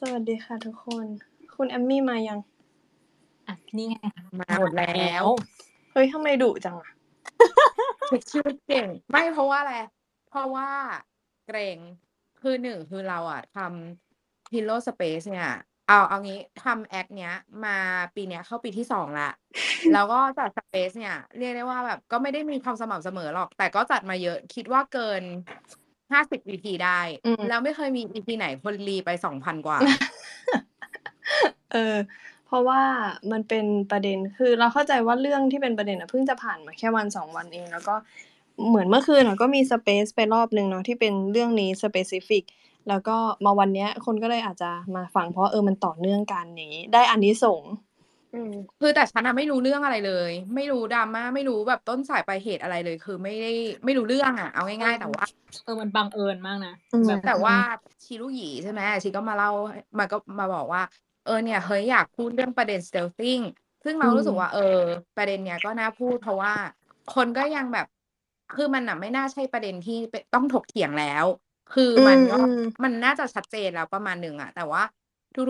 [0.00, 1.06] สวัสดีค่ะทุกคน
[1.54, 2.38] คุณแอมมี่มายัง
[3.46, 3.96] อะนี่ไง
[4.40, 5.24] มาหมดแล้ว
[5.92, 6.90] เฮ้ยทำไมดุจังอะ
[8.08, 9.76] เช็คชื่อเก่ง ไม่เพราะว่าอะไร
[10.28, 10.68] เพราะว่า
[11.46, 11.78] เกรง
[12.40, 15.50] คือหนึ่งคือเราอะทำ Pillow Space เนี่ย
[15.88, 17.34] เอาเอางี้ทำแอคเนี้ย
[17.64, 17.76] มา
[18.14, 19.30] ปีเนี้ยเข้าปีที่สองละ
[19.92, 25.22] แล้วก็จัด Space เนี่ย เรียกได้ว่าแบบก็ไม่ได้มีความสม่ำเสมอหรอก แต่ก็จัดมาเยอะ คิดว่าเกิน
[26.12, 29.78] ห้าสิบ EP ได้ อืม แล้วไม่เคยมี EP ไหนคน re ไปสองพันกว่า
[31.72, 31.96] เออ
[32.46, 32.82] เพราะว่า
[33.32, 37.94] มันเป็นประเด็นคือเราเข้าใจว่าเรื่องที่เป็นประเด็นอะเพิ่งจะผ่านมาแค่วันสองวันเอง แล้วก็
[38.68, 42.44] เหมือนเมื่อคืนอะก็มี space ไปรอบนึงเนาะที่เป็นเรื่องนี้ specific
[42.88, 47.68] แล้วก็มาวันเนี้ยคนก็เลยอาจจะมาฟังเพราะเออมันต่อเนื่องกันอย่างนี้ ได้อันนี้ sense
[48.36, 53.52] อืม คือแต่ฉันอะไม่รู้เรื่องอะไรเลย ไม่รู้ดราม่า ไม่รู้แบบต้นสายปลายเหตุอะไรเลย คือไม่ได้
[53.84, 55.24] ไม่รู้เรื่องอะเอาง่าย ๆ แต่ว่า
[55.64, 57.56] เออมันบังเอิญมากนะอืม แบบ แต่ว่า
[58.04, 59.50] ชีลูกหยีใช่ไหมชีก็มาเล่า
[59.98, 60.82] มาก็มาบอกว่า
[61.24, 63.42] เออเนี่ยเฮ้ยอยากพูดเรื่องประเด็น stealthing
[63.84, 64.78] ซึ่งเรารู้สึกว่า เออ
[65.16, 66.52] ประเด็นเนี้ยก็น่าพูดเพราะว่า
[67.14, 67.86] คนก็ยังแบบ
[68.54, 71.24] คือมันน่ะไม่น่าใช่ประเด็นที่เป็นต้องถกเถียงแล้ว
[71.74, 74.82] คือมันก็ อืม มันน่าจะชัดเจนแล้วประมาณหนึ่งอะแต่ว่า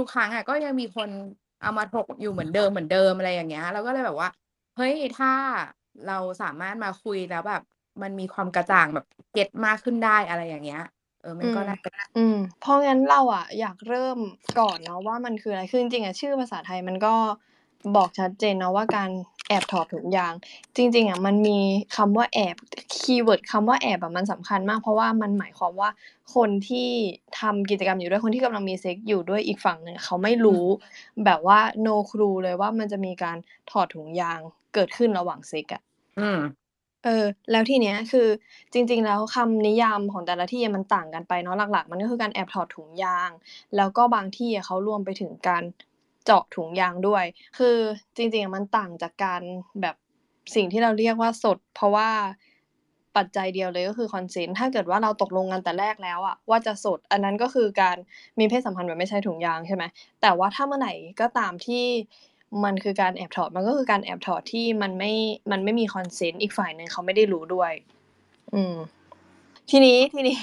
[0.01, 1.11] ทุกๆครั้งอะก็ยังมีคน
[1.61, 4.29] เอามาถกอยู่เหมือนเดิมเหมือนเดิมอะไรอย่างเงี้ยเราก็เลยแบบว่า
[4.77, 5.29] เฮ้ยถ้า
[6.05, 7.61] เราสามารถมาคุยแล้วแบบ
[8.03, 10.81] มันมีความกระจ่างแบบ get มากขึ้นได้อะไรอย่างเงี้ย
[11.21, 14.19] เออมันก็น่าจะอืม เพราะงั้นเราอะอยากเริ่ม
[14.59, 17.09] ก่อนเนาะว่ามันคืออะไรคือจริงๆอะชื่อภาษาไทยมันก็
[17.95, 19.11] บอกชัดเจนเนาะว่าการ
[19.49, 20.35] แอบถอดถุงยาง
[20.77, 21.59] จริง ๆอะมันมี
[21.97, 22.57] คำว่าแอบ
[22.95, 25.89] keyword คำว่าแอบอะมันสำคัญมาก เพราะว่ามันหมายความว่า
[26.35, 26.89] คนที่
[27.41, 30.65] ทำกิจกรรมอยู่ด้วยคนที่กำลังมีเซ็กส์อยู่ด้วยอีกฝั่งหนึ่งเขาไม่รู้
[31.25, 33.37] แบบว่า no clue เลยว่ามันจะมีการ
[33.71, 34.39] ถอดถุงยาง
[34.75, 35.83] เกิดขึ้นระหว่างเซ็กอะ
[36.21, 36.41] อืม
[37.05, 38.29] เออแล้วทีเนี้ยคือ
[38.73, 43.31] จริง ๆ แล้วคำนิยามของแต่ละที่มันต่างกันไปเนาะหลัก ๆ มันก็คือการแอบถอดถุงยาง
[43.77, 45.63] แล้วก็บางที่อะเขารวมไปถึงการ
[46.27, 47.25] เจาะถุงยางด้วย
[47.59, 47.77] คือ
[48.17, 49.43] จริงๆมันต่างจากการ
[49.81, 49.97] แบบ
[50.55, 52.09] สิ่งที่เราเรียกว่าสด เพราะว่า
[53.17, 57.97] ปัจจัยเดียวเลยก็คือคอนเซนต์ถ้าเกิดว่าเราตกลงกันแต่แรกแล้วอะว่าจะสด อันนั้นก็คือการ
[58.39, 59.85] มีเพศสัมพันธ์แบบไม่ใช้ถุงยางใช่ไหม
[60.23, 61.85] แต่ว่าถ้าเมื่อไหร่ก็ตามที่
[62.65, 65.13] มันคือการแอบถอดมันก็คือการแอบถอดที่มันไม่
[65.51, 67.73] มันไม่มี consent อีกฝ่ายหนึ่งเขาไม่ได้รู้ด้วย
[68.55, 68.77] อืม
[69.71, 70.39] ทีนี้ทีนี้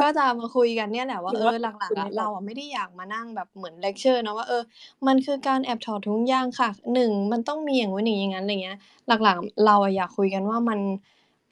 [0.00, 4.62] ก็จะมาคุยกันเนี่ยแหละว่าเออหลักๆอะเราอะไม่ได้อยากมานั่งแบบเหมือนเลคเชอร์นะว่าเออ
[5.06, 8.78] มันคือการแอบถอดถุงยางค่ะหนึ่งมันต้องมีอย่างนู้นอย่างนี้อย่างนั้นอะไรเงี้ย
[9.08, 10.80] หลักๆ เราอะอยากคุยกันว่ามัน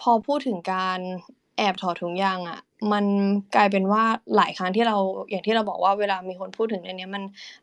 [0.00, 1.00] พอพูดถึงการ
[1.58, 2.58] แอบถอดถุงยางอะ
[2.92, 3.04] มัน
[3.54, 4.04] กลายเป็นว่า
[4.36, 4.96] หลายครั้งที่เรา
[5.30, 7.22] อย่างที่เราบอกว่าเวลามีคนพูดถึงเรื่องเนี้ยมัน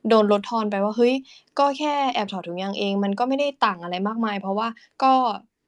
[0.09, 1.13] โดนลดทอนไปว่าเฮ้ย
[1.59, 4.68] ก็แค่แอบถอดถุงยางเอง มันก็ไม่ได้ต่างอะไรมากมาย เพราะว่า
[5.03, 5.13] ก็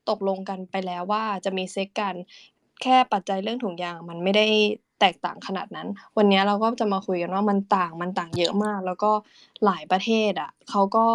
[0.10, 2.16] ตกลงกันไปแล้วว่าจะมีเซ็กกัน
[2.84, 4.46] แค่ปัจจัยเรื่องถุงยางมันไม่ได้
[5.00, 9.12] แตกต่างขนาดนั้น วันเนี้ยเราก็จะมาคุยกันว่ามันต่างมันต่างเยอะมาก แล้วก็
[9.66, 11.06] หลายประเทศอะเขาก็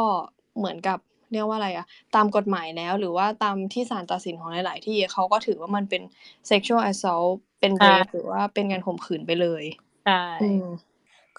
[0.58, 0.98] เหมือนกับ
[1.32, 6.02] เรียกว่าอะไรอะตามกฎหมายแล้ว หรือว่าตามที่ศาลตัดสินของหลาย ๆ ที่เขาก็ถือว่ามันเป็น
[6.50, 9.64] sexual assault เป็นใช่ rape หรือว่าเป็นการข่มขืนไปเลย
[10.04, 10.66] ใช่อืม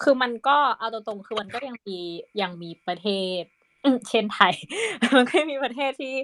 [0.02, 1.98] คือมันก็เอาตรงๆคือมันก็ยังมี
[2.40, 3.08] ยังมีประเท
[3.40, 3.59] ศอืม
[4.08, 4.54] เช่นไทย
[5.14, 6.14] มันก็มีประเทศที่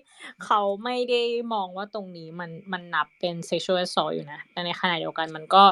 [0.44, 1.22] เขาไม่ได้
[1.52, 5.64] มองว่าตรงนี้มันมันนับเป็น sexual assault อยู่นะแต่ในขณะเดียวกันมันก็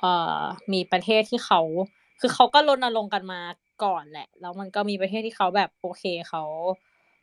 [0.00, 0.42] เอ่อ
[0.72, 1.60] มีประเทศที่เขา
[2.20, 3.40] คือเขาก็รณรงค์กันมา
[3.84, 6.42] ก่อนแหละ แล้วมันก็มีประเทศที่เขาแบบโอเคเขา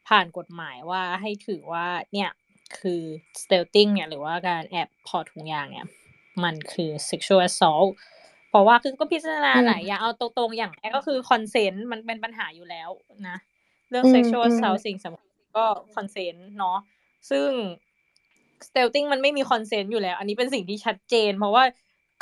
[0.07, 2.29] ผ่านกฎหมายว่าให้ถือว่าเนี่ย
[2.79, 3.01] คือ
[3.41, 5.87] stealthing เนี่ยหรือว่าการแอบถอดถุงยางเนี่ย
[6.43, 7.89] มันคือ sexual assault
[8.49, 12.89] เพราะว่าคือก็พิจารณาอืมหลายอย่างเอาตรงๆอย่างแรกก็คือ consent มันเป็นปัญหาอยู่แล้ว
[13.27, 13.37] นะ
[13.89, 15.65] เรื่องอืม sexual อืม assault สิ่งสำคัญก็
[15.95, 16.77] consent เนาะ
[17.29, 17.49] ซึ่ง
[18.67, 21.63] stealthing มันไม่มี consent อยู่แล้ว อันนี้เป็นสิ่งที่ชัดเจน เพราะว่า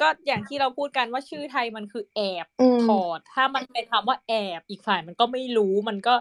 [0.01, 6.13] ก็อย่างที่เราพูดกันว่าชื่อไทยมันคือแอบอืมถอด ถ้ามันเป็นคำว่าแอบอีกฝ่ายมันก็ไม่รู้มันก็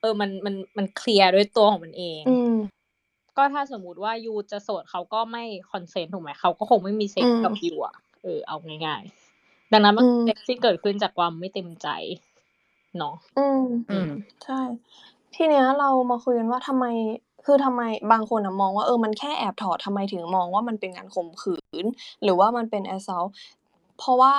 [0.00, 2.56] เออมันมันมันเคลียร์ด้วยตัวของมันเองอืม
[3.36, 11.88] ก็ถ้าสมมุติว่า you จะถอดเขาก็ไม่ consent ถูกไหมเขาก็คงไม่มีเซ็กซ์อืมกับ you อะเออเอาง่ายๆ ดังนั้นมันอืมเซ็กซ์ที่เกิดขึ้นจากความไม่เต็มใจ
[12.98, 14.10] เนาะอืมอืม
[14.44, 14.60] ใช่
[15.34, 16.86] ทีเนี้ยเรามาคุยกันว่าทำไม
[17.46, 17.82] คือทำไม
[18.12, 21.84] บางคนอะมองว่าเออมันแค่แอบถอดทำไมถึงมองว่ามันเป็นการข่มขืน
[22.22, 23.30] หรือว่ามันเป็น assault
[24.00, 24.34] เพราะว่า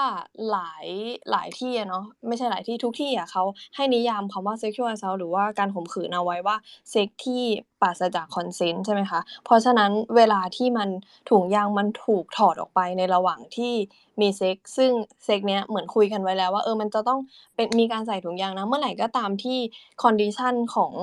[0.51, 0.85] หลาย
[1.31, 3.43] หลายที่อะเนาะไม่ใช่หลายที่ทุกที่อะเขา
[3.75, 6.55] ให้นิยามคำว่า sexual assault หรือว่าการข่มขืนเอาไว้ว่า
[6.89, 7.43] เซ็กที่
[7.81, 10.89] ปราศจาก consent ใช่ไหมคะ เพราะฉะนั้นเวลาที่มัน
[11.29, 13.73] ถุงยางมันถูกถอดออกไปในระหว่างที่
[14.21, 14.91] มีเซ็กซึ่ง
[15.25, 17.19] เซ็กเนี้ยเหมือนคุยกันไว้แล้วว่าเออมันจะต้อง
[17.55, 19.57] เป็นมีการใส่ถุงยางนะเมื่อไหร่ก็ตามที่
[20.03, 20.93] condition ของ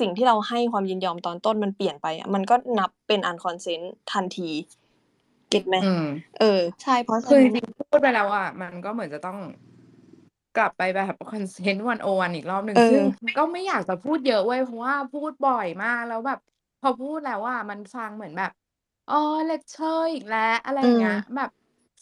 [0.00, 4.50] สิ่งที่เราให้ความยินยอมตอนต้นมันเปลี่ยนไปอะมันก็นับเป็น unconsent ทันที
[5.48, 6.02] get ไหมอืม
[6.38, 9.36] เออ ใช่เพราะฉะคือจริงๆพูดไปแล้วอะมันก็เหมือนจะต้อง
[10.56, 16.38] กลับไปแบบ Consent 101อีกรอบหนึ่งเอซึ่งก็ไม่อยากจะพูดเยอะเว้ยเพราะว่าพูดบ่อยมากแล้วแบบ
[16.80, 18.50] พอพูดแล้วอะมันฟังเหมือนแบบ
[19.10, 19.14] อ๋อ
[19.46, 21.50] เลกเชอร์อีกแล้ว อะไรอย่างเงี้ยอืมแบบ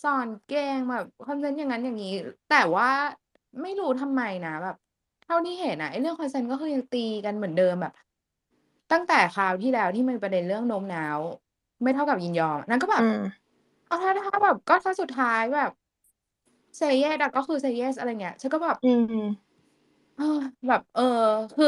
[0.03, 2.11] สอนเก่งแบบ Consent อย่างงั้นอย่างงี้
[2.49, 2.89] แต่ว่า
[3.63, 4.77] ไม่รู้ทำไมนะแบบ
[5.23, 7.93] เท่าที่เห็นอะไอ้เรื่อง Consent ก็คือยังตีกันเหมือนเดิมแบบ
[8.93, 11.21] ตั้งแต่คราวที่แล้วที่มีประเด็นเรื่องโน้มน้าว
[11.85, 13.19] ไม่เท่ากับยินยอม นั่นก็แบอืบม
[13.89, 15.71] อ้าวถ้าถ้าแบบก็ถ้าสุดท้ายแบบ
[16.79, 19.55] say yes อะก็คือ say yes อะไรเงี้ย ฉันก็แบบ อืม
[20.17, 20.25] เออ
[20.69, 21.03] แบบ เออ
[21.53, 21.67] คือ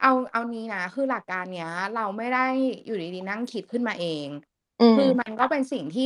[0.00, 2.38] เอาเอานี้นะ คือหลักการเนี้ย เราไม่ได้
[2.84, 4.28] อยู่ดีๆนั่งคิดขึ้นมาเอง
[4.80, 6.04] อืคือม มันก็เป็นสิ่งที่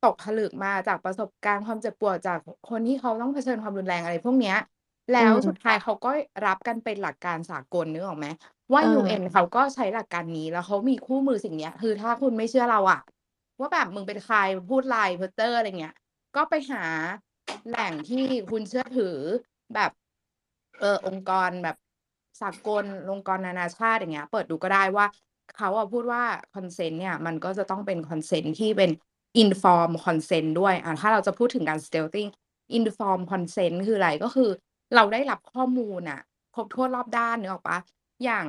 [0.00, 2.38] ตกผลึกมาจากประสบการณ์ความเจ็บปวดจาก
[2.70, 4.56] คนที่เขาต้องเผชิญความรุนแรงอะไรพวกเนี้ย
[5.12, 6.10] แลอื้วม สุดท้ายเขาก็
[6.46, 8.26] รับกันเป็นหลักการสากลนึกออกไหม?
[8.72, 13.00] ว่า เออ UN เขาก็ใช้หลักการนี้ แล้วเขามีคู่มือสิ่งเนี้ย คือถ้าคุณไม่เชื่อเราอะ
[13.60, 14.36] ว่าแบบมึงเป็นใคร
[14.68, 15.94] พูดไรเพ้อเจ้ออะไรเงี้ย
[16.36, 16.84] ก็ไปหา
[17.68, 19.16] แหล่งที่คุณเชื่อถือ
[19.74, 19.90] แบบ
[20.80, 21.76] เออองค์กรแบบ
[22.40, 25.06] สากลองค์กรนานาชาติอย่างเงี้ย เปิดดูก็ได้ว่า
[25.56, 26.22] เขาอะพูดว่า
[26.54, 28.90] Consent เนี่ย มันก็จะต้องเป็น Consent ที่เป็น
[29.42, 32.28] informed consent ด้วยอ่าถ้าเราจะพูดถึงการ stealthing
[32.78, 34.08] informed consent คืออะไร?
[34.22, 34.50] ก็คือ
[34.94, 36.20] เราได้รับข้อมูลน่ะ
[36.54, 37.78] ครบถ้วนรอบด้านนึกออกเปล่า?
[38.24, 38.46] อย่าง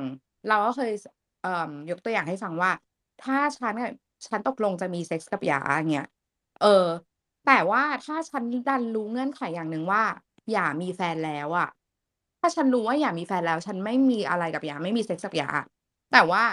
[0.48, 0.92] เราก็เคย
[1.42, 2.70] เอ่อยกตัวอย่างให้ฟังว่า
[3.22, 3.74] ถ้าฉัน
[4.26, 6.08] ฉันตกลงจะมีเซ็กส์กับหยาอย่างเงี้ย
[6.62, 6.86] เออ
[7.46, 10.02] แต่ว่าถ้าฉันดันรู้เงื่อนไขอย่างหนึ่งว่า
[10.52, 11.68] หยามีแฟนแล้วอะ
[12.40, 15.50] ถ้าฉันรู้ว่าหยามีแฟนแล้ว ฉันไม่มีอะไรกับหยาไม่มีเซ็กส์กับหยา
[16.12, 16.44] แต่ว่า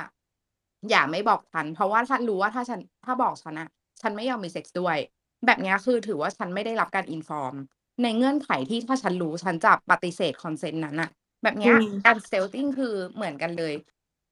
[0.90, 3.70] หยาไม่บอกฉัน เพราะว่าถ้ารู้ว่าถ้าฉันถ้าบอกฉันน่ะ
[4.02, 4.98] ฉันไม่ยอมมีเซ็กส์ด้วย
[5.46, 7.56] แบบเนี้ยคือถือว่าฉันไม่ได้รับการ inform
[8.04, 11.10] ในเงื่อนไขที่ถ้าฉันรู้ฉันจะปฏิเสธ consent นั้นน่ะ
[11.44, 13.74] แบบเนี้ยอืมการ stealthing คือเหมือนกันเลย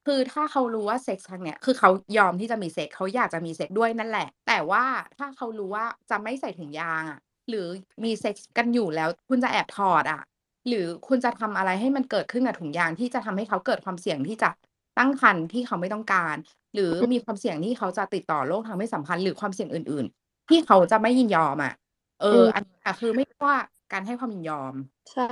[0.06, 4.86] คือถ้าเขารู้ว่าเซ็กส์ครั้งเนี้ยคือเขายอมที่จะมีเซ็กส์เขาอยากจะมีเซ็กส์ด้วยนั่นแหละ แต่ว่า
[5.18, 7.20] ถ้าเขารู้ว่าจะไม่ใส่ถุงยางอะ
[7.50, 7.68] หรือ
[8.04, 10.22] มีเซ็กส์กันอยู่แล้ว คุณจะแอบถอดอะ
[10.68, 14.50] หรือคุณจะทำอะไรให้มันเกิดขึ้นกับถุงยางที่จะทำให้เขาเกิดความเสี่ยงที่จะ
[14.98, 16.36] ตั้งครรภ์ที่เขาไม่ต้องการ
[16.74, 21.74] หรืออืมมีความเสี่ยงที่เขาจะติดต่อโรคทางเพศสัมพันธ์หรือความเสี่ยงอื่น ๆ ที่เขาจะไม่ยินยอมอะ
[22.22, 23.56] เออือมอันเนี้ยคือไม่ว่า
[23.92, 24.74] การให้ความยินยอม
[25.12, 25.24] ใช่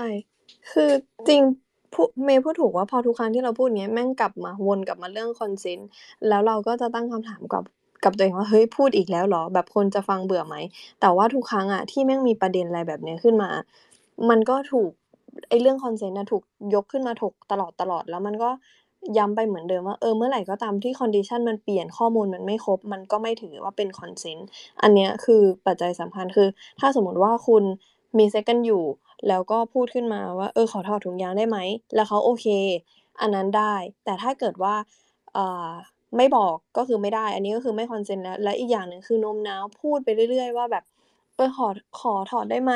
[0.70, 0.84] คือ
[1.28, 1.44] จริง
[1.94, 5.84] พูเมย์พูดถูกว่าพอทุกครั้งที่เราพูดเงี้ยแม่งกลับมาวนกลับมาเรื่อง consent
[6.28, 7.64] แล้วเราก็จะตั้งคำถามกับ
[8.04, 9.42] กับตัวเองว่าเฮ้ยพูดอีกแล้วเหรอ?
[9.54, 10.56] แบบคนจะฟังเบื่อไหม?
[11.02, 13.50] แต่ว่าทุกครั้งอะที่แม่งมีประเด็นอะไรแบบเนี้ยขึ้นมา
[14.30, 14.92] มันก็ถูก
[15.50, 16.44] ไอ้เรื่อง consent น่ะถูก
[16.74, 17.54] ยกขึ้นมาถกต
[17.92, 18.50] ลอดๆแล้วมันก็
[19.18, 24.42] ย้ำไปเหมือนเดิมว่าเออเมื่อไหร่ก็ตามที่ condition มันเปลี่ยนข้อมูลมันไม่ครบ มันก็ไม่ถือว่าเป็น consent
[24.82, 26.48] อันเนี้ยคือปัจจัยสำคัญคือ
[26.80, 27.64] ถ้าสมมติว่าคุณ
[28.18, 28.84] มีเซ็กส์กันอยู่
[29.28, 31.58] แล้วก็พูดขึ้นมาว่าเออขอถอดถุงยางได้ไหม?
[31.96, 32.48] แล้วเขาโอเค
[33.22, 33.76] อันนั้นได้
[34.06, 34.76] แต่ถ้าเกิดว่า
[35.38, 35.72] อ่า
[36.18, 40.84] ไม่บอกก็คือไม่ได้ อันนี้ก็คือไม่ consent แล้ว และอีกอย่างหนึ่งคือโน้มน้าวพูดไปเรื่อย ๆ ว่าแบบ
[41.38, 41.68] เออ ขอ
[42.00, 42.74] ขอถอดได้ไหม?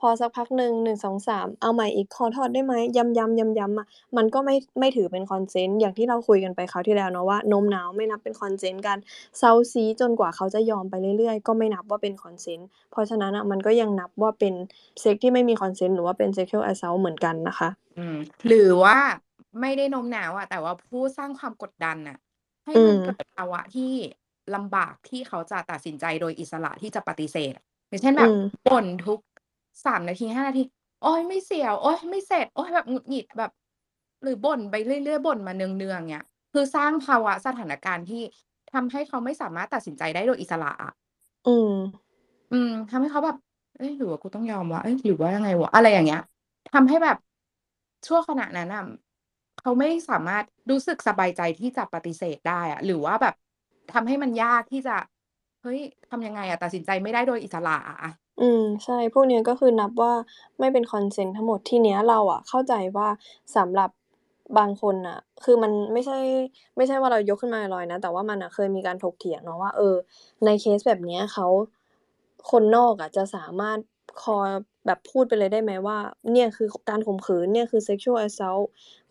[0.00, 2.74] พอสักพักหนึ่ง 1 2 3 เอาใหม่อีก ขอถอดได้ไหม?
[2.96, 3.86] ย้ำ ๆ ย้ำ ๆ อะ
[4.16, 8.98] มันก็ไม่ ไม่ถือเป็น consent อย่างที่เราคุยกันไปคราวที่แล้วเนาะว่า โน้มน้าวไม่นับเป็น consent การ
[9.38, 14.54] เซ้าซี้จนกว่าเขาจะยอมไปเรื่อย ๆ ก็ไม่นับว่าเป็น consent เพราะฉะนั้นน่ะ มันก็ยังนับว่าเป็น
[15.00, 18.14] เซ็กส์ที่ไม่มี consent หรือว่าเป็น sexual assault เหมือนกันนะคะ อืม
[18.46, 18.96] หรือว่า
[19.60, 22.16] ไม่ได้โน้มน้าวอะ แต่ว่าพูดสร้างความกดดันน่ะ
[22.64, 23.82] ให้อืมันมเกิดภาวะที่
[24.54, 27.54] ลำบาก ที่เขาจะตัดสินใจโดยอิสระที่จะปฏิเสธ
[27.88, 29.20] อย่างเช่นอืแบบม บ่นทุก
[29.84, 30.62] 3นาที5นาที
[31.02, 33.50] โอ๊ย ไม่เสียว โอ๊ย ไม่เสร็จ โอ๊ย แบบหงุดหงิดแบบ
[34.22, 38.22] หรือบ่นไปเรื่อย ๆ บ่นมาเนือง ๆ เงี้ย คือสร้างภาวะสถานการณ์ที่
[38.72, 40.92] ทำให้เขาไม่สามารถตัดสินใจได้โดยอิสระอะ
[41.46, 41.74] อืม
[42.52, 43.36] อืม ทำให้เขาแบบ
[43.78, 46.20] เอ๊ะ หรือว่ากูต้องยอมวะ เอ๊ะ หรือว่ายังไงวะ อะไรอย่างเงี้ย
[46.72, 47.16] ทำให้แบบ
[48.06, 48.84] ชั่วขณะนั้นน่ะ
[49.60, 53.34] เขาไม่สามารถรู้สึกสบายใจที่จะปฏิเสธได้อะ หรือว่าแบบ
[53.92, 58.10] ทำให้มันยากที่จะเฮ้ยทำยังไงอะตัดสินใจไม่ได้โดยอิสระอะ
[58.40, 60.12] อืม ใช่ พวกเนี้ยก็คือนับว่า
[60.58, 63.08] ไม่เป็นคอนเซนต์ทั้งหมดทีเนี้ยเราอะเข้าใจว่า
[63.56, 63.90] สำหรับ
[64.58, 66.18] บางคนน่ะ คือมันไม่ใช่
[66.76, 69.94] ไม่ใช่ว่าเรายกขึ้นมาลอยนะ แต่ว่ามันอะเคยมีการถกเถียงเนาะว่า เออ
[70.44, 71.46] ในเคสแบบเนี้ยเขา
[72.50, 73.78] คนนอกอะจะสามารถ
[74.22, 74.38] คอ
[74.88, 75.98] แบบพูดไปเลยได้ไหมว่า
[76.32, 78.66] เนี่ยคือการข่มขืนเนี่ยคือ sexual assault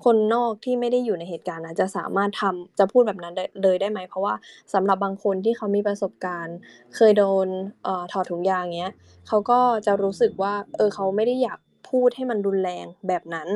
[0.06, 4.00] คนนอกที่ไม่ได้อยู่ในเหตุการณ์อะจะสามารถทำจะพูดแบบนั้นเลยได้ไหม?
[4.10, 4.34] เพราะว่า
[4.74, 6.58] สำหรับบางคนที่เขามีประสบการณ์
[6.96, 7.48] เคยโดน
[7.84, 8.94] เอ่อถอดถุงยางเงี้ย
[9.28, 13.48] เขาก็จะรู้สึกว่าเออเขาไม่ได้อยากพูดให้มันรุนแรงแบบนั้น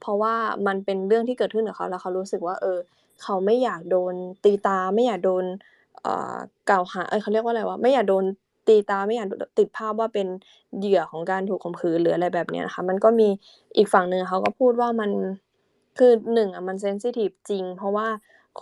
[0.00, 0.34] เพราะว่า
[0.66, 2.78] มันเป็นเรื่องที่เกิดขึ้นกับเขาแล้วเขารู้สึกว่า เออ
[3.22, 5.44] เขาไม่อยากโดนตีตาไม่อยากโดน
[6.02, 6.36] เอ่อ
[6.70, 8.24] กล่าวหาเอ๊ยเขาเรียกว่าอะไรวะไม่อยากโดน
[8.68, 10.28] ตีตาไม่อยากติดภาพว่าเป็น
[10.78, 13.28] เหยื่อของการถูกข่มขืนหรืออะไรแบบเนี้ยค่ะมันก็มี
[13.76, 15.10] อีกฝั่งหนึ่งเขาก็พูดว่ามัน
[15.98, 18.08] คือ1อะมันเซนซิทิฟจริง เพราะว่า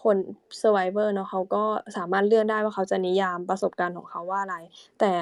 [0.03, 0.17] คน
[0.61, 1.65] survivor เนาะเขาก็
[1.97, 4.57] สามารถเลือกได้ว่าเขาจะนิยามประสบการณ์ของเขาว่าอะไร
[5.01, 5.13] แต่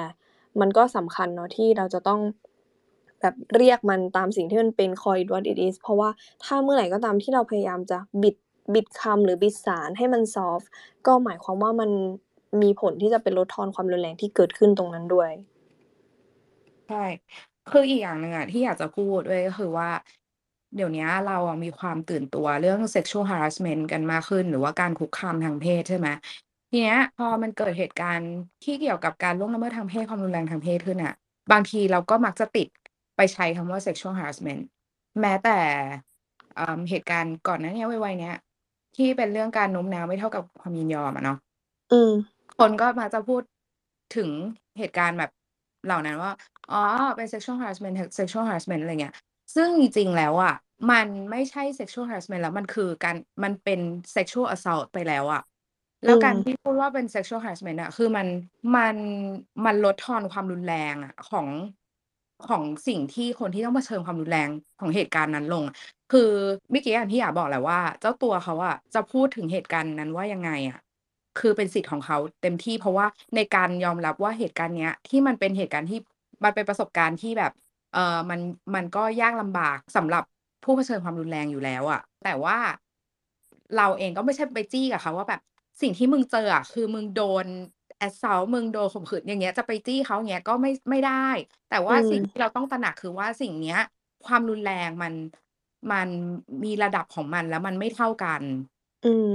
[0.59, 2.21] มันก็สำคัญเนาะที่เราจะต้อง
[3.21, 6.09] แบบเรียกมันตามสิ่งที่มันเป็น call it what it is เพราะว่า
[6.43, 8.35] ถ้าเมื่อไหร่ก็ตามที่เราพยายามจะบิด
[8.73, 10.69] บิดคำหรือบิดสารให้มันซอฟต์
[11.07, 11.91] ก็หมายความว่ามัน
[12.61, 15.31] มีผลที่จะเป็นลดทอนความรุนแรงที่เกิดขึ้นตรงนั้นด้วย
[16.87, 17.03] ใช่
[17.71, 19.89] คืออีกอย่างหนึ่งอะที่อยากจะพูดด้วยก็คือว่า
[20.75, 26.07] เดี๋ยวเนี้ยเราอะมีความตื่นตัวเรื่อง sexual harassment กันมากขึ้น หรือว่าการคุกคามทางเพศใช่ไหม
[26.69, 28.31] ทีเนี้ย พอมันเกิดเหตุการณ์
[28.63, 31.13] ที่เกี่ยวกับการล่วงละเมิดทางเพศความรุนแรงทางเพศขึ้นน่ะ
[31.51, 32.67] บางทีเราก็มักจะติด
[33.17, 34.61] ไปใช้คำว่า sexual harassment
[35.21, 35.57] แม้แต่
[36.55, 38.35] เอ่อเหตุการณ์ก่อนหน้าเนี้ยไวๆเนี้ย
[38.95, 41.37] ที่เป็นเรื่องการโน้มน้าวไม่เท่ากับความยินยอมอะเนาะ
[41.91, 42.11] อืม
[42.57, 43.41] คนก็มักจะพูด
[44.15, 44.29] ถึง
[44.77, 45.31] เหตุการณ์แบบ
[45.85, 46.31] เหล่านั้นว่า
[46.71, 46.81] อ๋อ
[47.17, 49.15] เป็น sexual harassment sexual harassment อะไรเงี้ย
[49.55, 50.53] ซึ่งจริงๆแล้วอะ
[50.91, 53.79] มันไม่ใช่ sexual harassment แล้วมันคือการมันเป็น
[54.15, 55.41] sexual assault ไปแล้วอะ
[56.05, 58.27] แล้วการที่พูดว่าเป็น sexual harassment อะคือมัน
[58.75, 58.97] มัน
[59.65, 61.47] มันลดทอนความรุนแรงอะของ
[62.49, 65.63] ของสิ่งที่คนที่ต้องเผชิญความรุนแรงของเหตุการณ์นั้นลง
[66.11, 66.31] คือ
[66.71, 70.79] เมื่อกี้อย่างที่หยากบอกแหละว่า เจ้าตัวเขาอะจะพูดถึงเหตุการณ์นั้นว่ายังไงอะ
[71.39, 75.99] คือเป็นสิทธิ์ของเขาเต็มที่เพราะว่าในการยอมรับว่าเหตุการณ์เนี้ย ที่มันเป็นเหตุการณ์ที่
[76.43, 77.51] มันเป็นประสบการณ์ที่แบบ
[77.93, 78.39] เอ่อมัน
[78.75, 80.23] มันก็ยากลำบากสำหรับ
[80.63, 82.57] ผู้เผชิญความรุนแรงอยู่แล้วอะแต่ว่า
[83.77, 85.41] เราเองก็ไม่ใช่ไปจี้กับเขาว่าแบบ
[85.81, 87.45] สิ่งที่มึงเจออะคือมึงโดน
[88.07, 91.27] assault มึงโดนข่มขืนอย่างเงี้ยจะไปจี้เขาอย่างเงี้ยก็ไม่ไม่ได้
[91.69, 93.79] แต่อืว่าสิ่งมที่เราต้องตระหนักคือว่าสิ่งเนี้ย
[94.25, 95.13] ความรุนแรงมัน
[95.91, 96.07] มัน
[96.63, 98.41] มีระดับของมันแล้วมันไม่เท่ากัน
[99.03, 99.27] อืม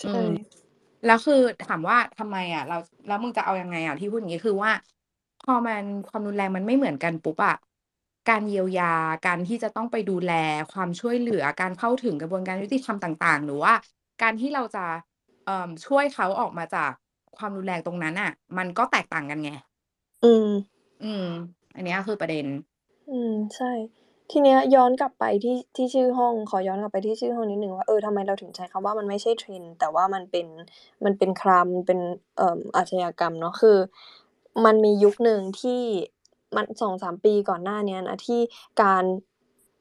[0.00, 0.59] ใชอื่ม嗯
[1.06, 2.76] แล้วคือถามว่าทำไมอะเรา
[3.08, 4.72] แล้วมึงจะเอายังไงอะที่พูดอย่างงี้คือว่า
[5.44, 7.56] พอมันความรุนแรงมันไม่เหมือนกันปุ๊บอะ
[8.30, 8.92] การเยียวยา
[9.26, 10.32] การที่จะต้องไปดูแล
[10.72, 13.74] ความช่วยเหลือการเข้าถึงกระบวนการยุติธรรมต่าง ๆ หรือว่า
[14.22, 14.84] การที่เราจะ
[15.44, 16.90] เอ่อช่วยเขาออกมาจาก
[17.36, 19.50] ความรุนแรงตรงนั้นน่ะ มันก็แตกต่างกันไง
[20.24, 20.48] อืม
[21.02, 21.24] อืม
[21.74, 22.46] อันเนี้ยคือประเด็น
[23.08, 23.66] อืม ใช่
[24.30, 30.46] ทีเนี้ยย้อนกลับไปที่ที่ชื่อห้องขอย้อนกลับไปที่ชื่อห้องนิดหนึ่งว่าเออทำไมเราถึงใช้คำว่ามันไม่ใช่ trend แต่ว่ามันเป็น
[31.04, 32.00] มันเป็น crime มันเป็น
[32.36, 33.76] เอ่ออาชญากรรมเนาะคือ
[34.64, 35.80] มันมียุคหนึ่งที่
[36.56, 38.40] มัน2-3ปีก่อนหน้านี้นะที่
[38.82, 39.04] การ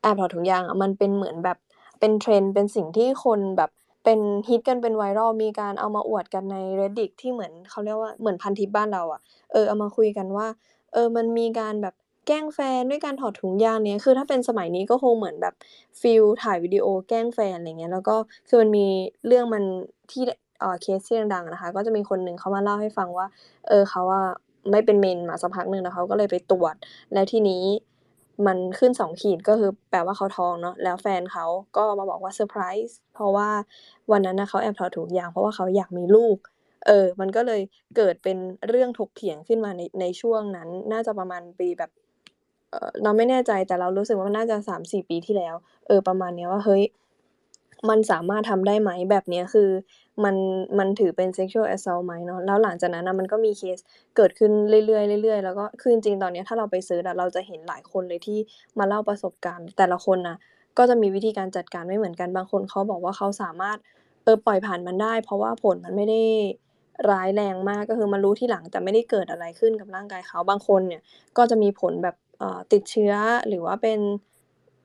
[0.01, 1.57] แอบถอดถุงยางอะมันเป็นเหมือนแบบ
[1.99, 3.69] เป็น trend เป็นสิ่งที่คนแบบ
[4.03, 10.47] เป็นฮิตกันเป็น viral มีการเอามาอวดกันใน Reddit ที่เหมือนเขาเรียกว่าเหมือนพันทิปบ้านเราอะเออเอามาคุยกันว่า
[10.93, 11.95] เออมันมีการแบบ
[12.29, 15.53] แกล้งแฟนด้วยการถอดถุงยางเนี้ย คือถ้าเป็นสมัยนี้ก็คงเหมือนแบบ
[16.01, 18.15] ฟีลถ่ายวิดีโอแกล้งแฟนอะไรเงี้ย แล้วก็
[18.47, 18.85] คือมันมี
[19.27, 19.63] เรื่องมัน
[20.11, 20.23] ที่
[20.59, 23.27] เอ่อเคสที่ดังๆนะคะ ก็จะมีคนหนึ่งเขามาเล่าให้ฟังว่า
[23.67, 24.25] เออเขาอะ
[24.71, 26.75] ไม่เป็นเมนมาสักพักหนึ่งแล้วเขาก็เลยไปตรวจ
[27.13, 27.63] แล้วทีนี้
[28.47, 31.45] มันขึ้น2ขีดก็คือแปลว่าเขาท้องเนาะแล้วแฟนเขา
[31.77, 33.49] ก็มาบอกว่าเซอร์ไพรส์เพราะว่า
[34.11, 36.37] วันนั้นนะเขาแอบถอดถุงยางเพราะว่าเขาอยากมีลูก
[36.87, 37.61] เออ มันก็เลย
[37.95, 38.37] เกิดเป็น
[38.69, 41.91] เรื่องถกเถียงขึ้นมาในในช่วงนั้น น่าจะประมาณปีแบบ
[43.03, 45.55] เราไม่แน่ใจแต่เรารู้สึกว่ามันน่าจะ3-4ปีที่แล้ว
[45.87, 46.83] เออประมาณเนี้ยว่าเฮ้ย
[47.89, 49.69] มันสามารถทำได้ไหมแบบเนี้ยคือ
[50.23, 50.35] มัน
[50.79, 53.79] มันถือเป็น sexual assault ไหมเนาะแล้วหลังจากนั้นนะมันก็มีเคส
[54.15, 54.51] เกิดขึ้น
[54.85, 58.39] เรื่อยๆเรื่อยๆแล้วก็คือจริงๆตอนเนี้ยถ้าเราไปซิร์ชอเราจะเห็นหลายคนเลยที่
[58.79, 60.37] มาเล่าประสบการณ์ แต่ละคนน่ะ
[60.77, 63.77] ก็จะมีวิธีการจัดการไม่เหมือนกันบางคนเขาบอกว่าเขาสามารถ
[64.23, 66.21] เออปล่อยผ่านมันได้ เพราะว่าผลมันไม่ได้
[67.11, 71.01] ร้ายแรงมากก็คือมารู้ที่หลังแต่ไม่ได้เกิดอะไรขึ้นกับร่างกายเขาบางคนเนี่ย
[71.37, 72.15] ก็จะมีผลแบบ
[72.71, 73.13] ติดเชื้อ
[73.47, 73.99] หรือว่าเป็น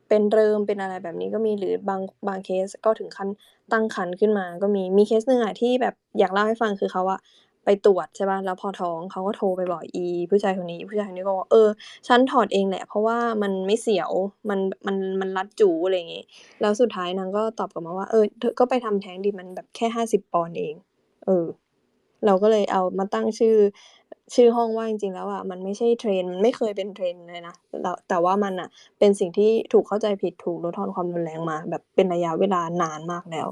[0.08, 3.28] เป็นเริมเป็นอะไรแบบนี้ก็มี หรือบางบางเคสก็ถึงขั้น
[3.72, 7.20] ตั้งครรภ์ขึ้นมาก็มีมีเคสหนึ่งอะที่แบบอยากเล่าให้ฟังคือเขาอะ
[7.64, 11.68] ไปตรวจใช่เปล่าแล้วพอท้องเขาก็โทรไปบอกอี ผู้ชายคนนี้ ผู้ชายคนนี้ก็บอกว่าเออ
[12.08, 14.10] ฉันถอดเองแหละ เพราะว่ามันไม่เสียว
[14.50, 16.24] มันมันมันรัดจูอะไรอย่างงี้
[16.60, 20.74] แล้วสุดท้ายนางก็ตอบกลับมาว่าเออเธอก็ไปทำแท้งดิมันแบบแค่50ปอนด์เอง
[21.24, 21.46] เออ
[22.26, 23.56] เราก็เลยเอามาตั้งชื่อ
[24.34, 28.68] ชื่อห้องว่าจริงๆแล้วอะมันไม่ใช่ trend มันไม่เคยเป็น trend เลยนะแล้วแต่ว่ามันน่ะ
[28.98, 33.48] เป็นสิ่งที่ถูกเข้าใจผิดถูกลดทอนความรุนแรงมา แบบเป็นระยะเวลานานมากแล้ว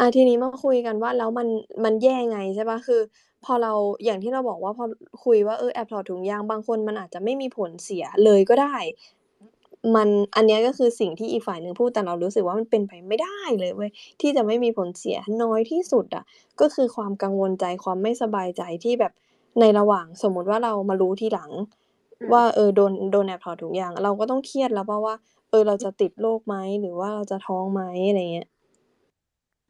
[0.00, 1.48] อาทีนี้มาคุยกันว่าแล้วมัน
[1.84, 3.00] มันแย่ไงใช่ปล่าคือ
[3.44, 3.72] พอเรา
[4.04, 4.84] อย่างที่เราบอกว่าพอ
[5.24, 8.74] คุยว่าเออแอบถอดถุงยางบางคนมันอาจจะไม่มีผลเสียเลยก็ได้
[9.94, 16.24] มันอันนี้ก็คือสิ่งที่อีกฝ่ายหนึ่งพูดแต่เรารู้สึกว่ามันเป็นไปไม่ได้เลยเว้ยที่จะไม่มีผลเสียน้อยที่สุดอะ
[16.60, 19.12] ก็คือความกังวลใจความไม่สบายใจที่แบบ
[19.58, 21.50] ในระหว่างสมมุติว่าเรามารู้ทีหลัง
[22.20, 25.14] อืมว่าเออโดนโดนแอบถอดถุงยาง เราก็ต้องเครียดแล้วเปล่าว่า
[25.50, 28.48] เออเราจะติดโรคไหมหรือว่าเราจะท้องไหมอะไรเงี้ย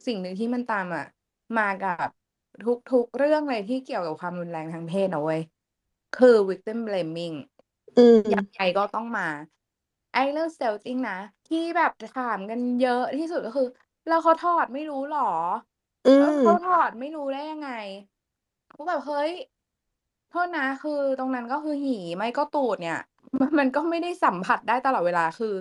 [0.06, 1.06] สิ่งหนึ่งที่มันตามอะ
[1.58, 2.08] มากับ
[2.92, 5.40] ทุกๆเรื่องเลยที่เกี่ยวกับความรุนแรงทางเพศนะเว้ย
[6.18, 7.36] คือ victim blaming
[7.96, 9.28] อืมยังไงก็ต้องมา
[10.12, 11.18] ไอ้เรื่อง stilting นะ
[11.48, 13.66] ที่แบบถามกันเยอะที่สุดก็คือ
[14.06, 15.20] แล้วเขาถอดไม่รู้เหรอ?
[16.04, 17.68] อืแล้วมเขาถอดไม่รู้ได้ยังไง?
[18.74, 19.32] กูแบบเฮ้ย
[20.30, 22.98] โทษนะ คือตรงนั้นก็คือหี่ไม่ก็ตูดเนี่ย
[23.40, 25.54] มันมันก็ไม่ได้สัมผัสได้ตลอดเวลาคือ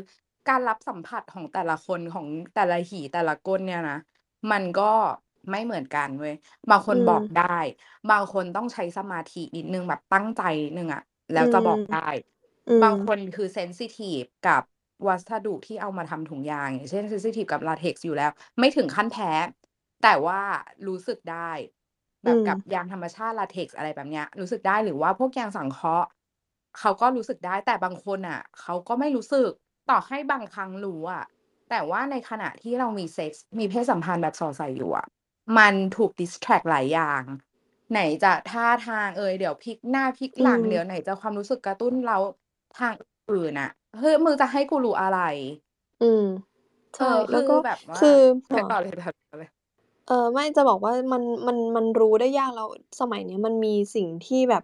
[0.50, 3.98] การรับสัมผัสของแต่ละคนของแต่ละหี่แต่ละก้นเนี่ยนะ
[4.52, 4.92] มันก็
[5.52, 6.34] ไม่เหมือนกันเว้ย
[6.70, 7.58] บางคอืนบอกมได้
[8.12, 11.02] บางคนต้องใช้สมาธินิดหนึ่งแบบตั้งใจนิดหนึ่งอะ
[11.34, 12.10] แล้วจะบอกมได้
[12.68, 14.64] อืมบางคนคือ sensitive กับ
[15.08, 19.32] วัสดุที่เอามาทำถุงยาง อย่างเช่น sensitive กับลาเท็กซ์อยู่แล้ว ไม่ถึงขั้นแพ้
[20.04, 20.42] แต่ว่า
[20.88, 21.52] รู้สึกได้
[22.26, 26.08] แบอืบมกับยางธรรมชาติลาเท็กซ์อะไรแบบเนี้ย รู้สึกได้หรือว่าพวกยางสังเคราะห์
[26.80, 29.50] เขาก็รู้สึกได้แต่บางคนน่ะ เขาก็ไม่รู้สึก
[29.90, 31.24] ต่อให้บางครั้งรู้อะ
[31.70, 35.08] แต่ว่าในขณะที่เรามีเซ็กส์มีเพศสัมพันธ์แบบสอดใส่อยู่อะ
[35.58, 37.24] มันถูก distract หลายอย่าง
[37.92, 42.20] ไหนจะท่าทางเอยเดี๋ยวพลิกหน้าพลิกอืหลังมเดี๋ยวไหนจะความรู้สึกกระตุ้นเร้า
[42.78, 42.94] ทาง
[43.32, 45.20] อื่นน่ะเฮ้ยมึงจะให้กูรู้อะไร?
[46.00, 46.24] อืม
[46.98, 48.18] เอใช่อแล้คืวอก็แบบว่าคืออะ
[48.50, 49.50] ต่อต่อเลยต่อเลย
[50.10, 52.68] เออไม่ จะบอกว่ามัน มัน มันรู้ได้ยาก แล้ว
[53.00, 54.64] สมัยเนี้ยมันมีสิ่งที่แบบ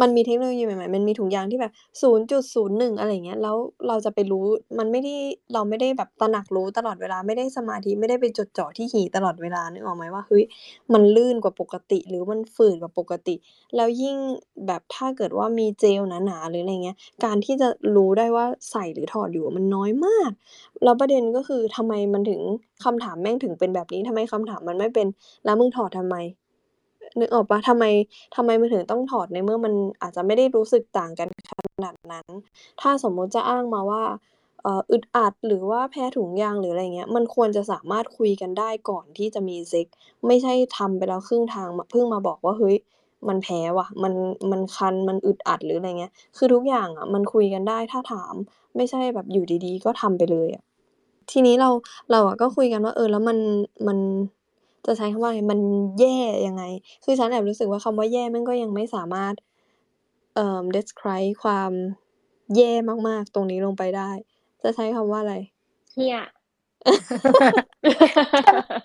[0.00, 1.72] มันมีเทคโนโลยีใหม่ๆ มันมีถุงยางที่แบบ
[2.02, 3.56] 0.01อะไรอย่างเงี้ย แล้ว
[3.88, 4.44] เราจะไปรู้
[4.78, 5.14] มันไม่ได้
[5.54, 10.44] เราไม่ได้แบบตระหนักรู้ตลอดเวลา ไม่ได้สมาธิ ไม่ได้ไปจดจ่อที่หี่ตลอดเวลา นึกออกไหมว่า เฮ้ย
[10.92, 13.34] มันลื่นกว่าปกติ หรือมันฝืดกว่าปกติ
[13.76, 14.16] แล้วยิ่ง
[14.66, 20.30] แบบถ้าเกิดว่ามีเจลหนาๆ หรืออะไรเงี้ย การที่จะรู้ได้ว่าใส่หรือถอดอยู่มันน้อยมาก
[20.84, 22.40] แล้วประเด็นก็คือทำไมมันถึง
[22.84, 25.06] คำถามแม่งถึงเป็นแบบนี้ทำไมคำถามมันไม่เป็น
[25.44, 26.16] แล้วมึงถอดทำไม?
[27.20, 27.58] นึกออกปล่า?
[27.68, 27.84] ทำไม
[28.36, 31.52] ทำไมมึงถึงต้องถอดในเมื่อมันอาจจะไม่ได้รู้สึกต่างกันข
[31.84, 32.26] นาดนั้น
[32.80, 34.02] ถ้าสมมุติจะอ้างมาว่า
[34.90, 39.86] อึดอัดหรือว่าแพ้ถุงยางหรืออะไรเงี้ย มันควรจะสามารถคุยกันได้ก่อนที่จะมีเซ็ก
[40.26, 42.76] ไม่ใช่ทำไปแล้วครึ่งทางเพิ่งมาบอกว่าเฮ้ย
[43.28, 44.12] มันแพ้ว่ะ มัน
[44.50, 48.34] มันคันมันอึดอัดหรืออะไรเงี้ย คือทุกอย่างอะมันคุยกันได้ถ้าถาม
[48.76, 50.64] ไม่ใช่แบบอยู่ดีๆ ก็ทำไปเลยอะ
[51.30, 51.70] ทีนี้เรา
[52.10, 53.38] เราอะก็คุยกันว่าเออแล้วมัน
[53.88, 53.98] มัน
[54.86, 55.60] จะใช้คำว่าอะไรมัน
[56.00, 56.64] แย่ยังไง?
[57.04, 59.34] คือฉันแอบรู้สึกว่าคำว่าแย่แม่งก็ยังไม่สามารถ
[60.34, 61.72] เอ่อ describe ความ
[62.56, 62.72] แย่
[63.08, 64.10] มากๆ ตรงนี้ลงไปได้
[64.62, 65.34] จะใช้คำว่าอะไร
[65.92, 66.18] เหี้ย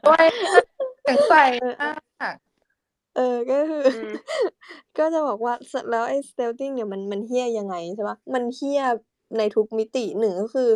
[0.05, 0.27] โอ๊ย
[1.01, 2.35] เสียงใสเออมาก
[3.15, 4.13] เออ ก็คืออืม
[4.97, 8.81] ก็จะบอกว่าสแล้วไอ้ stealthing เนี่ยมันมันเหี้ยยังไงใช่เปล่ามันเหี้ย
[9.37, 10.69] ในทุกมิติ1ก็คือ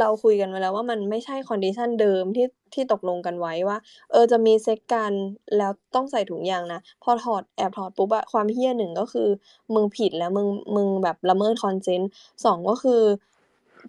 [0.00, 3.78] เราคุยกันไว้แล้วว่ามันไม่ใช่ condition เดิมที่ที่ตกลงกันไว้ว่า
[4.10, 5.12] เออจะมีเซ็กส์กัน
[5.56, 9.28] แล้วต้องใส่ถุงยางนะพอถอดแอบถอดปุ๊บอะความเหี้ย1ก็คือ
[9.74, 12.04] มึงผิดแล้วมึงมึงแบบละเมิด consent
[12.44, 13.02] 2ก็คือ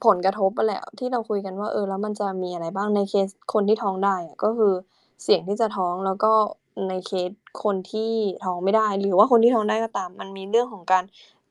[0.06, 4.74] ผลกระทบอะแหละที่เราคุยกันว่าเออแล้วมันจะมีอะไรบ้างในเคสคนที่ท้องได้อะก็คือ
[5.24, 6.34] เสี่ยงที่จะท้องแล้วก็
[6.90, 7.30] ในเคส
[7.64, 8.12] คนที่
[8.44, 11.04] ท้องไม่ได้ หรือว่าคนที่ท้องได้ก็ตาม มันมีเรื่องของการ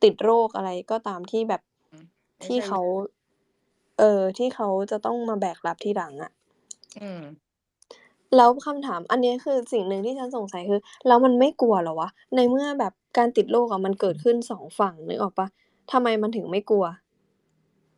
[0.02, 2.04] ติดโรคอะไรก็ตามที่แบบอืม
[2.38, 2.80] ไม่ที่ใช่เขา
[3.98, 6.30] เออ ที่เขาจะต้องมาแบกรับทีหลังอะ
[7.00, 7.22] อืม
[8.37, 12.09] แล้วคำถามอันเนี้ย คือสิ่งหนึ่งที่ฉันสงสัย คือ แล้วมันไม่กลัวเหรอวะ?
[12.37, 15.48] ในเมื่อแบบการติดโรคอะมันเกิดขึ้น 2 ฝั่ง นึกออกเปล่า?
[15.92, 16.85] ทำไมมันถึงไม่กลัว?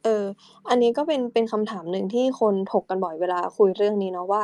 [0.05, 0.25] เออ
[0.69, 4.43] อันนี้ก็เป็น เป็นคำถามหนึ่งที่คนถกกันบ่อยเวลาคุยเรื่องนี้เนาะว่า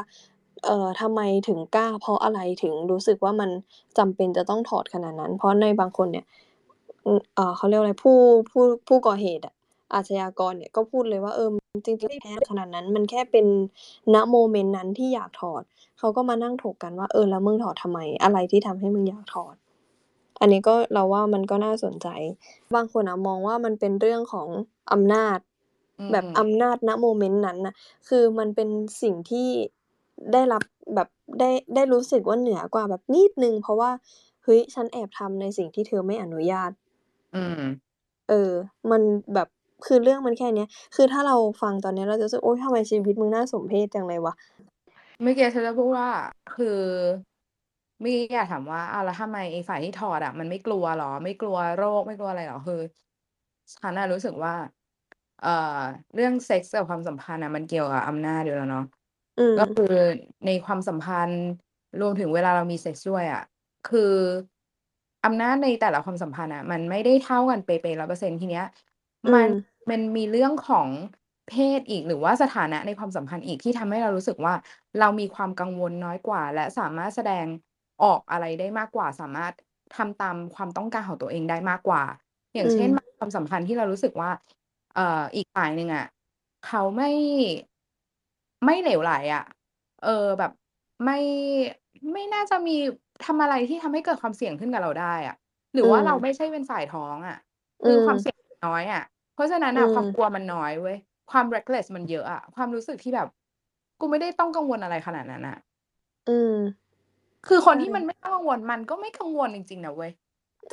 [0.65, 3.51] เอ่อ ทำไมถึงกล้า เพราะอะไรถึงรู้สึกว่ามัน
[3.99, 6.25] จำเป็นจะต้องถอดขนาดนั้น เพราะในบางคนเนี่ย
[7.07, 8.17] อืมอ่าเขาเรียกว่าอะไร ผู้
[8.51, 9.54] ผู้ ผู้ก่อเหตุอะ
[9.93, 11.49] อาชญากรเนี่ยก็พูดเลยว่า เออ
[11.87, 13.47] จริงๆไม่แพ้ขนาดนั้น มันแค่เป็น
[14.15, 15.63] ณโมเมนต์นั้นที่อยากถอด
[15.99, 17.99] เขาก็มานั่งถกกันว่า เออ แล้วมึงถอดทำไม?
[18.23, 19.55] อะไรที่ทำให้มึงอยากถอด?
[20.41, 22.09] อันนี้ก็เราว่ามันก็น่าสนใจ
[22.75, 24.49] บางคนอะมองว่ามันเป็นเรื่องของ
[24.93, 25.39] อำนาจ
[25.99, 27.75] อืแบบมอำนาจณโมเมนต์นั้นน่ะ
[28.09, 28.69] คือมันเป็น
[29.03, 29.49] สิ่งที่
[30.33, 30.63] ได้รับ
[30.95, 31.09] แบบ
[31.41, 33.91] ได้ได้รู้สึกว่าเหนือกว่าแบบนิดหนึ่งเพราะว่า
[34.45, 36.71] เฮ้ยฉันแอบทำในสิ่งที่เธอไม่อนุญาต
[37.33, 37.61] อืม
[38.29, 38.53] เออ
[38.91, 39.03] มัน
[39.35, 39.49] แบบ
[39.85, 44.35] คือเรื่องมันแค่เนี้ย คือถ้าเราฟังตอนนี้เราจะรู้สึกโอ๊ยทำไมชีวิตมึงน่าสมเพชจังเลยวะ?
[45.23, 46.09] เมื่อกี้ฉันจะพูดว่า
[46.55, 46.67] คือ
[48.01, 51.07] เมื่อกี้อยากถามว่าอ้าวแล้วทำไมไอ้ฝ่ายที่ถอดอะมันไม่กลัวหรอ?
[51.25, 52.59] ไม่กลัวโรคไม่กลัวอะไรหรอ?
[52.67, 52.81] คือ
[53.75, 54.55] ฉันน่ะรู้สึกว่า
[55.41, 55.49] เอ่อ
[56.15, 58.85] เรื่องเซ็กส์กับความสัมพันธ์อะมันเกี่ยวกับอำนาจอยู่แล้วเนาะ
[59.59, 59.95] ก็คือ
[60.47, 61.41] ในความสัมพันธ์
[62.01, 63.43] รวมถึงเวลาเรามีเซ็กส์ด้วยอะ
[63.85, 64.15] คือ
[65.25, 68.67] อำนาจในแต่ละความสัมพันธ์อะ มันไม่ได้เท่ากันเป๊ะๆ100%ทีเนี้ย
[69.35, 69.49] มัน
[69.91, 70.89] มมันมีเรื่องของ
[71.49, 74.55] เพศอีกหรือว่าสถานะในความสัมพันธ์อีกที่ทำให้เรารู้สึกว่า
[75.01, 77.47] เรามีความกังวลน้อยกว่า และสามารถแสดง
[78.03, 79.53] ออกอะไรได้มากกว่า สามารถ
[79.97, 82.03] ทำตามความต้องการของตัวเองได้มากกว่า
[82.55, 84.31] อย่าอืงเช่นมความสัมพันธ์ที่เรารู้สึกว่า
[84.95, 86.07] เอ่ออีกฝ่ายหนึ่งอะ
[86.67, 87.11] เขาไม่
[88.65, 89.45] ไม่เหลวไหลอะ
[90.01, 90.51] เออแบบ
[91.05, 91.19] ไม่
[92.13, 92.77] ไม่น่าจะมี
[93.23, 95.35] ทำอะไรที่ทำให้เกิดความเสี่ยงขึ้นกับเราได้อะ
[95.75, 97.37] หรือือว่าเรามไม่ใช่เป็นฝ่ายท้องอะ
[97.83, 99.03] อืคือความมเสี่ยงมันน้อยอะ
[99.35, 100.97] เพราะฉะนั้นอืน่ะความม กลัวมันน้อยเว้ย
[101.31, 103.29] ความ reckless มันเยอะอะ ความรู้สึกที่แบบ
[104.01, 105.57] กูไม่ได้ต้องกังวลอะไรขนาดนั้นน่ะ
[106.27, 106.51] อืม
[107.49, 110.11] คือคใชนที่มัน่ไม่ต้องกังวล มันก็ไม่กังวลจริง ๆ นะเว้ย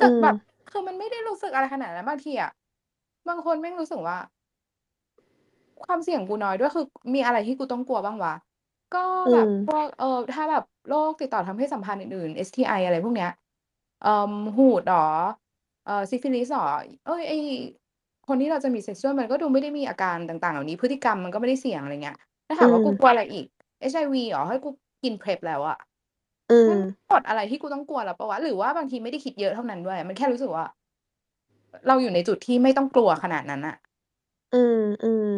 [0.00, 2.50] จืะแบบมคือมันไม่ได้รู้สึกอะไรขนาดนั้น บางทีอะ
[3.28, 4.16] บางคนแม่งรู้สึกว่า
[5.84, 8.34] ความเสี่ยงกูน้อยด้วย คือมีอะไรที่กูต้องกลัวบ้างวะ
[8.94, 13.30] ก็แบบอืมพวก เอ่อ ถ้าแบบโรคติดต่อทางเพศสัมพันธ์อื่น ๆ STI อะไรพวกเนี้ย
[14.02, 15.06] เอ่อ หูดเหรอ
[15.84, 16.66] เอ่อ ซิฟิลิสเหรอ
[17.06, 17.38] เอ๊ย ไอ้
[18.28, 23.46] คนที่เราจะมี sexual มันก็ดูไม่ได้มีอาการต่าง ๆ เหล่านี้ พฤติกรรมมันก็ไม่ได้เสี่ยง อะไรเงี้ย ถ้าถามว่ากูืมกลัวอะไรอีก
[23.80, 24.70] HIV เหรอเฮ้ยกู
[25.02, 25.78] กิน PrEP แล้วอะ
[26.50, 30.64] อืมมันหมดอะไรที่กูต้องกลัวแล้วเปล่าวะ หรือว่าบางทีไม่ได้คิดเยอะเท่านั้นด้วย มันแค่รู้สึกว่า
[31.86, 33.76] เราอยู่ในจุดที่ไม่ต้องกลัวขนาดนั้นน่ะ
[34.52, 34.56] อื
[35.24, 35.28] ม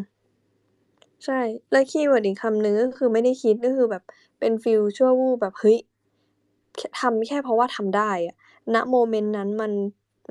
[1.01, 4.03] ๆใช่ แล้ว keyword อีกคำหนึ่งก็คือไม่ได้คิดก็คือแบบ
[4.38, 5.79] เป็น feel ชั่ววูบแบบเฮ้ย
[6.77, 8.37] แค่ทำแค่เพราะว่าทำได้อะ
[8.75, 9.73] ณ moment นั้นมัน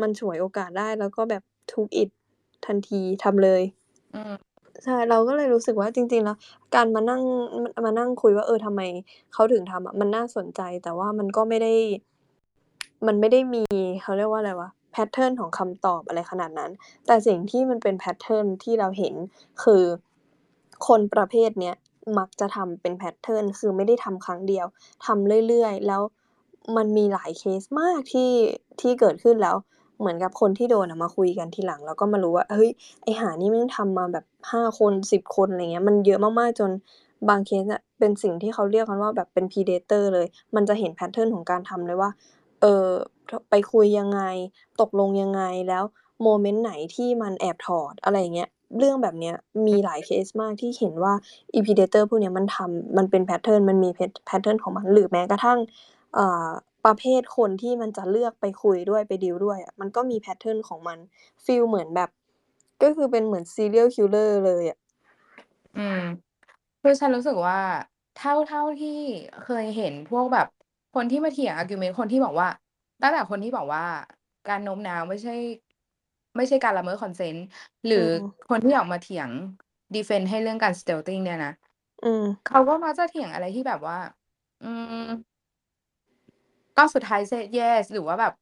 [0.02, 2.10] มันฉวยโอกาสได้แล้วก็แบบ took it
[2.66, 3.62] ทันทีทำเลย
[4.16, 4.34] อืม
[4.84, 6.38] ใช่เราก็เลยรู้สึกว่าจริง ๆ แล้ว
[6.76, 8.82] การมานั่งมานั่งคุยว่า เออ ทำไม
[9.34, 11.74] เขาถึงทำอะ มันน่าสนใจ แต่ว่ามันก็ไม่ได้
[13.08, 13.64] มันไม่ได้มี
[14.02, 16.72] เขาเรียกว่าอะไรวะ pattern ของคำตอบอะไรขนาดนั้น
[17.06, 19.14] แต่สิ่งที่มันเป็น pattern ที่เราเห็น
[19.64, 19.84] คือ
[20.88, 21.76] คนประเภทเนี้ย
[22.18, 24.66] มักจะทำเป็น pattern คือไม่ได้ทำครั้งเดียว
[25.06, 26.02] ทำเรื่อย ๆ แล้ว
[26.78, 28.32] มันมีหลายเคสมากที่
[28.82, 29.56] ที่เกิดขึ้นแล้ว
[30.04, 32.70] เหมือนกับคนที่โดนมาคุยกันทีหลัง แล้วก็มารู้ว่าเฮ้ย
[33.04, 36.72] ไอ้ห่านี่แม่งทำมาแบบ5คน10คนอะไรเงี้ยมันเยอะมากๆจน
[37.30, 37.64] บางเคส
[38.00, 42.10] เป็นสิ่งที่เขาเรียกกันว่าแบบเป็น predator เลย มันจะเห็น pattern ของการทำเลยว่า
[42.62, 42.88] เออ
[43.50, 44.22] ไปคุยยังไง
[44.82, 45.84] ตกลงยังไงแล้ว
[46.24, 49.36] moment ไหนที่มันแอบถอดอะไรเงี้ยเรื่องแบบเนี้ย
[49.68, 51.14] มีหลายเคสมากที่เห็นว่า
[51.54, 55.60] อี predator พวกเนี้ยมันทำมันเป็น pattern มันมี pat- pattern ของมัน หรือแม้กระทั่ง
[56.18, 56.50] อ่า
[56.86, 60.98] ประเภทคนที่มันจะเลือกไปคุยด้วยไปดีลด้วยอะ มันก็มี pattern ของมัน
[61.46, 62.10] feel เหมือนแบบ
[62.82, 64.78] ก็คือเป็นเหมือน serial killer เลยอะ
[65.76, 65.98] อืม
[66.82, 67.60] คือฉันรู้สึกว่า
[68.14, 68.90] เท่า เท่าที่
[69.42, 70.48] เคยเห็นพวกแบบ
[70.94, 72.48] คนที่มาเถียง argument คนที่บอกว่า
[73.02, 73.84] ตั้งแต่คนที่บอกว่า
[74.48, 75.34] การโน้มน้าวไม่ใช่
[76.36, 77.40] ไม่ใช่การละเมิด consent
[77.86, 79.30] หรืออืม คนที่ออกมาเถียง
[79.94, 81.54] defense ให้เรื่องการ stealthing เนี่ยนะ
[82.04, 83.98] อืม เขาก็มักจะเถียงอะไรที่แบบว่า
[84.62, 84.66] อื
[85.06, 85.08] ม
[86.78, 88.34] ก็สุดท้าย said yes หรือว่าแบบ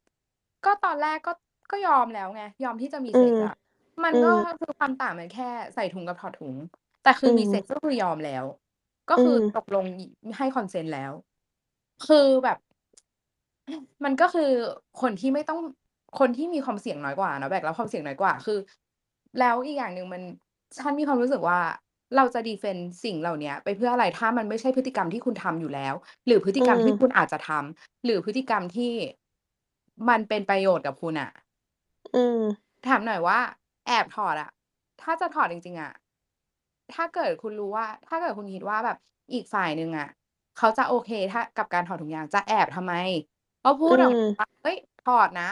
[0.65, 1.31] ก็ตอนแรกก็
[1.71, 3.53] ก็ยอมแล้วไง ยอมที่จะมีเซ็กซ์อืมอะ
[4.03, 6.55] มันอืก็มคือความต่างมันแค่ใส่ถุงกับถอดถุง
[7.03, 8.45] แต่คือือมีเซ็กมก็คือยอมแล้ว
[9.09, 10.03] ก็อืคือมตกลงย
[10.37, 11.11] ให้ consent แล้ว
[12.07, 12.57] คือแบบ
[14.03, 14.51] มันก็คือ
[15.01, 15.59] คนที่ไม่ต้อง
[16.19, 18.57] คนที่มีความเสี่ยงน้อยกว่าเนาะแบกรับความเสี่ยงน้อยกว่า คือ
[19.39, 20.21] แล้วอีกอย่างหนึ่งมัน
[20.77, 21.59] ฉันมีความรู้สึกว่า
[22.15, 25.93] เราจะดีเฟนส์สิ่งเหล่าเนี้ยไปเพื่ออะไร ถ้ามันไม่ใช่พฤติกรรมที่คุณทำอยู่แล้ว
[26.25, 28.93] หรือพฤติอืกรรมที่ม คุณอาจจะทำ หรือพฤติกรรมที่
[30.09, 31.29] มันเป็นประโยชน์กับคุณน่ะ
[32.13, 33.39] อืม ถามหน่อยว่า
[33.85, 34.49] แอบถอดอะ
[35.01, 35.91] ถ้าจะถอดจริง ๆ อะ
[36.93, 38.97] ถ้าเกิดคุณรู้ว่า ถ้าเกิดคุณคิดว่าแบบ
[39.33, 40.07] อีกฝ่ายหนึ่งอะ
[40.57, 42.93] เขาจะโอเคถ้า กับการถอดถุงยาง จะแอบทำไม
[43.63, 45.49] ก็พูอืดออกมามว่า"เฮ้ย ถอดนะ"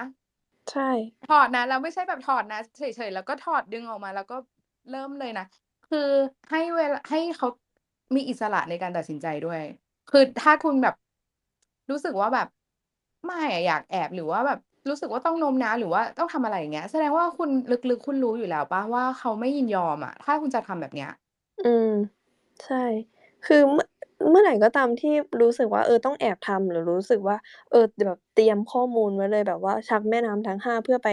[0.69, 0.89] ใช่
[1.23, 4.35] ถอดนะ แล้วไม่ใช่แบบถอดนะเฉย ๆ แล้วก็ถอดดึงออกมา แล้วก็
[4.89, 5.45] เริ่มเลยนะ
[5.89, 6.09] คือ
[6.49, 7.47] ให้เวลาให้เขา
[8.15, 9.61] มีอิสระในการตัดสินใจด้วย
[10.11, 10.95] คือถ้าคุณแบบ
[11.89, 12.47] รู้สึกว่าแบบ
[13.25, 17.49] ไม่อะอยากแอบหรือว่าแบบรู้สึกว่าต้องโน้มน้าวหรือว่าต้องทำอะไรอย่างเงี้ย แสดงว่าคุณ
[17.89, 21.09] ลึกๆคุณรู้อยู่แล้วปล่าว่าเขาไม่ยินยอมอะถ้าคุณจะทำแบบเนี้ย
[21.63, 21.87] อืม
[22.63, 22.75] ใช่
[23.45, 23.87] คือเมื่อ
[24.29, 27.37] เมื่อไหร่ก็ตามที่รู้สึกว่าเออต้องแอบทำหรือรู้สึกว่า
[27.69, 31.07] เออแบบเตรียมข้อมูลไว้เลยแบบว่าชักแม่น้ำทั้ง5เพื่อไป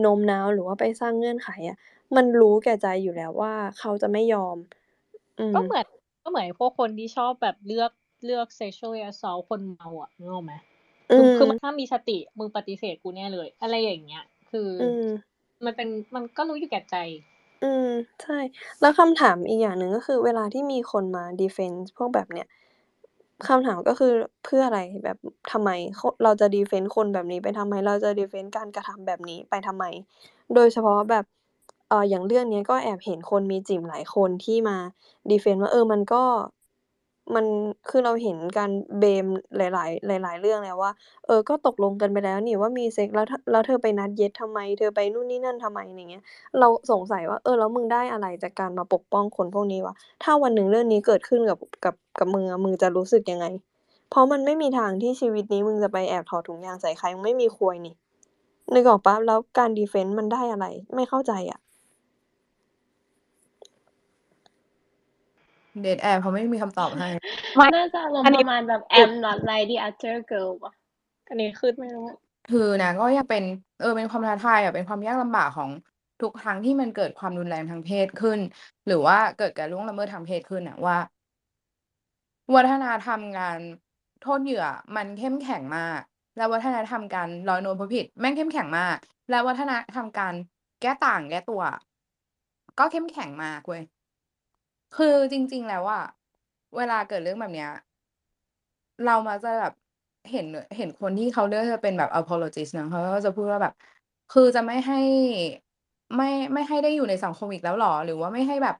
[0.00, 1.76] โน้มน้าวหรือว่าไปสร้างเงื่อนไขอะ
[2.16, 4.56] มันรู้แก่ใจอยู่แล้วว่า เขาจะไม่ยอม
[5.38, 5.86] อืม ก็เหมือน
[6.22, 7.90] ก็เหมือนไอ้พวกคนที่ชอบแบบเลือก
[8.24, 10.54] เลือก sexually assault คนเมาอะนึกออกไหม?
[11.10, 15.06] อืมคือคือถ้ามีสติมึงปฏิเสธกูแน่เลย อะไรอย่างเงี้ย คืออืม
[15.64, 16.96] มันเป็นมันก็รู้อยู่แก่ใจ
[17.62, 17.86] อืม
[18.22, 18.38] ใช่
[18.80, 22.46] แล้วคำถามอีกอย่างหนึ่ง ก็คือเวลาที่มีคนมา defense พวกแบบเนี้ย
[23.48, 24.12] คำถามก็คือ
[24.44, 25.16] เพื่ออะไร แบบ
[25.52, 29.84] ทำไม ค เราจะ defense คนแบบนี้ไปทำไม เราจะ defense การกระทำแบบนี้ไปทำไม
[30.54, 31.24] โดยเฉพาะแบบ
[31.90, 34.76] เอ่อ อย่างเรื่องเนี้ยก็แอบเห็นคนมีจิ่มหลายคนที่มา
[35.30, 36.22] ดีเฟนส์ว่า เออ มันก็
[37.34, 37.46] มัน
[37.88, 39.26] คือเราเห็นการเบลม
[39.56, 40.92] หลาย ๆ หลาย ๆ เรื่องแล้วว่า
[41.26, 46.24] เออ ก็ตกลงกันไปแล้วนี่ว่ามีเซ็กแล้ว ท แล้วเธอไปนัดเย็ดทำไม เธอไปนู่นนี่นั่นทำไมอะไรอย่างเงี้ย
[46.58, 53.46] เราสงสัยว่า เออ แล้วมึงได้อะไรจากการมาปกป้องคนพวกนี้วะ ถ้าวันหนึ่งเรื่องนี้เกิดขึ้นกับ กับ กับมึงอะ มึงจะรู้สึกยังไง
[54.10, 57.94] เพราะมันไม่มีทางที่ชีวิตนี้มึงจะไปแอบถอดถุงยางใส่ใคร มึงไม่มีควยนี่
[58.74, 61.60] นึกออกเปล่า แล้วการดีเฟนส์มันได้อะไร ไม่เข้าใจอะ
[65.84, 67.08] dead air เพราะไม่มีคำตอบให้
[67.56, 70.72] ไม่น่าจะอารมอันณ์ปนี้ระมาณแบบคือ I'm not like the other girl เปล่า?
[71.28, 72.06] อันนี้คือไม่รู้
[72.50, 73.44] คือนะก็ยังเป็น
[73.80, 75.70] เออเป็นความท้าทายอะเป็นความยากลำบากของ
[76.22, 78.40] ทุกครั้งที่มันเกิดความรุนแรงทางเพศขึ้น
[78.86, 80.96] หรือว่าเกิดการล่วงละเมิดทางเพศขึ้นน่ะว่า
[82.54, 83.58] วัฒนธรรมการ
[84.22, 86.00] โทษเหยื่อมันเข้มแข็งมาก
[86.36, 88.96] แล้ววัฒนธรรมการลอยนวลผู้ผิด แม่งเข้มแข็งมาก
[89.30, 90.34] แล้ววัฒนธรรมการ
[90.82, 91.80] แก้ต่างแก้ตัวอะ
[92.78, 93.82] ก็เข้มแข็งมากเว้ย
[94.96, 96.02] คือจริง ๆ แล้วอะ
[96.76, 97.70] เวลาเกิดเรื่องแบบเนี้ย
[99.04, 99.72] เรามักจะแบบ
[100.30, 103.72] เห็น เห็นคนที่เขาเลือกจะเป็นแบบ apologist เนาะ เขาก็จะพูดว่าแบบ
[104.30, 105.00] คือจะไม่ให้
[106.16, 107.92] ไม่ ไม่ให้ได้อยู่ในสังคมอีกแล้วเหรอ?
[108.04, 108.76] หรือว่าไม่ให้แบบ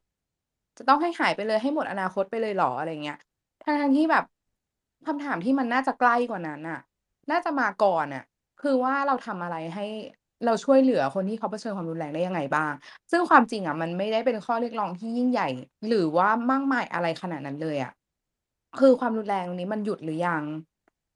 [0.78, 2.70] จะต้องให้หายไปเลย ให้หมดอนาคตไปเลยเหรอ?
[2.78, 3.18] อะไรอย่างเงี้ย
[3.62, 4.24] ทั้ง ๆ ที่แบบ
[5.06, 6.80] คำถามที่มันน่าจะใกล้กว่านั้นน่ะ
[7.30, 8.22] น่าจะมาก่อนน่ะ
[8.62, 9.86] คือว่าเราทำอะไรให้
[10.44, 12.72] เราช่วยเหลือคนที่เขาเผชิญความรุนแรงได้ยังไงบ้าง?
[13.10, 15.48] ซึ่งความจริงอะมันไม่ได้เป็นข้อเรียกร้องที่ยิ่งใหญ่
[15.88, 17.92] หรือว่ามากมายอะไรขนาดนั้นเลยอะ
[18.80, 20.44] คือความรุนแรงตรงนี้มันหยุดหรือยัง?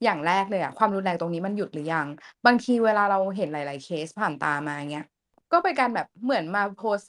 [0.05, 2.07] อย่างแรกเลยอะความรุนแรงตรงนี้มันหยุดหรือยัง?
[2.47, 5.07] บางทีเวลาเราเห็นหลาย ๆ เคสผ่านตามาอย่างเงี้ย
[5.53, 7.09] ก็เป็นการแบบเหมือนมาโพสต์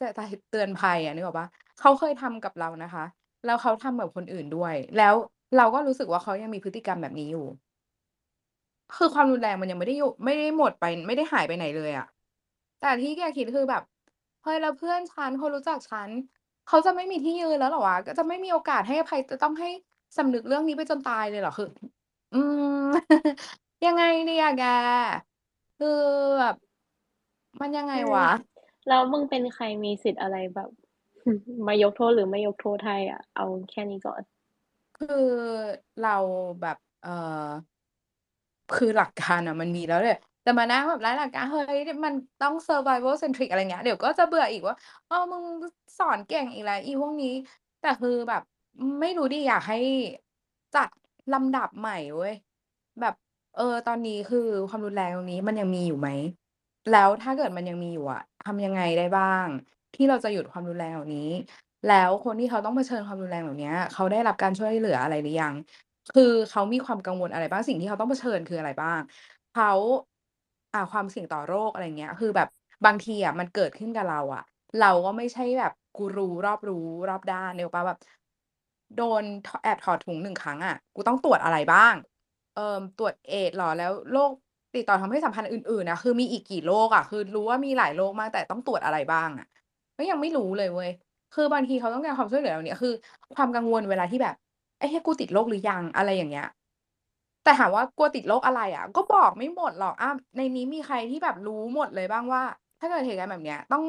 [0.51, 1.47] เตือนภัยอะนึกออกปล่า?
[1.79, 3.05] เขาเคยทำกับเรานะคะ
[3.45, 5.13] แล้วเขาทำกับคนอื่นด้วย แล้ว
[5.57, 7.45] เราก็รู้สึกว่าเขายังมีพฤติกรรมแบบนี้อยู่
[8.93, 12.07] คือความรุนแรงมันยังไม่ได้อยู่ไม่ได้หมดไป ไม่ได้หายไปไหนเลยอะ
[12.81, 13.83] แต่ที่แกคิดคือแบบ
[14.43, 16.09] เฮ้ยแล้วเพื่อนฉันคนรู้จักฉัน
[16.67, 17.95] เขาจะไม่มีที่ยืนแล้วเหรอวะ?
[18.07, 19.69] ก็จะไม่มีโอกาสให้อภัยจะต้องให้
[20.17, 21.51] สำนึกเรื่องนี้ไปจนตายเลยเหรอ?
[21.57, 21.67] คือ
[22.33, 22.37] อื
[22.87, 22.91] ม
[23.85, 24.63] ยังไงดีอะแก
[25.77, 25.87] คือ
[26.39, 26.55] แบบ
[27.59, 28.27] มันยังไงอืวะ?
[28.27, 28.29] ม
[28.87, 30.69] แล้วมึงเป็นใครมีสิทธิ์อะไรแบบ
[31.67, 34.21] มายกโทษหรือไม่ยกโทษให้อะเอาแค่นี้ก่อน
[34.95, 35.07] คือ
[35.99, 36.09] เรา
[36.61, 37.09] แบบ เอ่อ
[38.73, 44.75] คือหลักการอะมันมีแล้วแหละแต่มานั่งแบบไร้หลักการเฮ้ยมันต้อง survival centric อะไรเงี้ยเดี๋ยวก็จะเบื่ออีกว่า
[45.07, 45.43] เออมึง
[45.97, 47.33] สอนเก่งอีกแล้วอีพวกนี้
[47.81, 48.41] แต่คือแบบ
[48.99, 49.77] ไม่รู้ดิอยากให้
[50.75, 50.89] จัด
[51.33, 52.33] ลำดับใหม่เว้ย
[53.01, 53.15] แบบ
[53.55, 56.09] เออ ตอนนี้คือความรุนแรงตรงนี้มันยังมีอยู่ไหม?
[56.91, 59.47] แล้วถ้าเกิดมันยังมีอยู่อะทำยังไงได้บ้าง?
[59.95, 61.29] ที่เราจะหยุดความรุนแรงเหล่านี้
[61.89, 65.53] แล้วคนที่เขาต้องเผชิญความรุนแรงเหล่าเนี้ยเขาได้รับการช่วยเหลืออะไรหรือยัง?
[66.13, 67.63] คือเขามีความกังวลอะไรบ้าง?
[67.67, 69.01] สิ่งที่เขาต้องเผชิญคืออะไรบ้าง?
[69.55, 69.71] เขา
[70.73, 72.47] อ่า ความเสี่ยงต่อโรค อะไรเงี้ย คือแบบ
[72.85, 74.43] บางทีอะมันเกิดขึ้นกับเราอะ
[74.81, 77.83] เราก็ไม่ใช่แบบกูรูรอบรู้รอบด้านนึกออกเปล่า?
[77.87, 77.99] แบบ
[78.97, 81.93] โดน ถ แอบถอดถุง 1 ครั้งอะ กูต้องตรวจอะไรบ้าง?
[82.55, 83.69] เอ่อ ตรวจเอดส์เหรอ?
[83.77, 84.31] แล้วโรค
[84.75, 87.03] ติดต่อทางเพศสัมพันธ์อื่น ๆ อะ คือมีอีกกี่โรคอะ?
[87.09, 89.47] คือรู้ว่ามีหลายโรคมาก แต่ต้องตรวจอะไรบ้างอะ?
[89.97, 90.89] ก็ยังไม่รู้เลยเว้ย
[91.35, 92.93] คือบางทีเขาต้องการความช่วยเหลือเหล่าเนี้ย คือ
[93.35, 94.35] ความกังวลเวลาที่แบบ"
[94.81, 96.47] ไอ้เหี้ยกูติดโรคหรือยัง?"อะไรอย่างเงี้ย
[97.43, 98.85] แต่ถามว่ากลัวติดโรคอะไรอะ?
[98.95, 102.43] ก็บอกไม่หมดหรอกอาในนี้มีใครที่แบบรู้หมดเลยบ้างว่า
[102.79, 103.83] ถ้าเกิดเหตุการณ์แบบเนี้ย ต้อง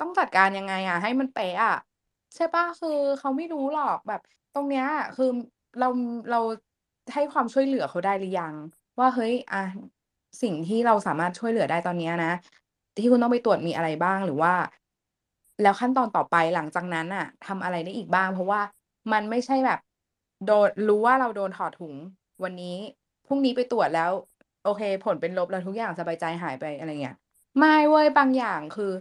[0.00, 1.76] ต้องจัดการยังไงอะให้มันเป๊ะอะ
[2.34, 2.64] ใช่ปล่า?
[2.80, 4.20] คือเขาไม่รู้หรอกแบบ
[4.54, 4.86] ตรงเนี้ย
[5.16, 5.30] คือ
[5.80, 5.88] เรา
[6.30, 6.40] เรา
[7.14, 8.54] ให้ความช่วยเหลือเขาได้หรือยัง?
[8.98, 9.62] ว่าเฮ้ยอะ
[10.42, 12.32] สิ่งที่เราสามารถช่วยเหลือได้ตอนเนี้ยนะ
[12.96, 14.18] ที่คุณต้องไปตรวจมีอะไรบ้าง?
[14.26, 14.54] หรือว่า
[15.62, 18.28] แล้วขั้นตอนต่อไปหลังจากนั้นน่ะทำอะไรได้อีกบ้าง?
[18.34, 18.60] เพราะว่า
[19.12, 19.78] มันไม่ใช่แบบ
[20.46, 21.94] โดนรู้ว่าเราโดนถอดถุง
[22.42, 22.76] วันนี้
[23.26, 24.10] พรุ่งนี้ไปตรวจแล้ว
[24.64, 27.16] โอเค ผลเป็นลบแล้วทุกอย่างสบายใจหายไปอะไรเงี้ย
[27.58, 28.92] ไม่เว้ยบางอย่างคือ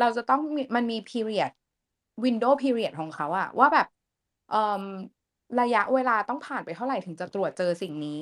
[0.00, 0.40] เราจะต้อง
[0.76, 1.50] มันมี period
[2.24, 3.86] window period ของเขาอะว่าแบบ
[4.50, 4.84] เอ่อ
[5.60, 8.20] ระยะเวลาต้องผ่านไปเท่าไหร่ถึงจะตรวจเจอสิ่งนี้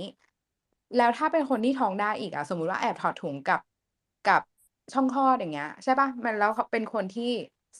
[0.96, 3.60] แล้วถ้าเป็นคนที่ท้องได้อีกอะสมมุติว่าแอบถอดถุงกับ
[4.28, 4.42] กับ
[4.92, 6.08] ช่องคลอดอย่างเงี้ย ใช่ปล่า?
[6.24, 7.30] มันแล้วเขาเป็นคนที่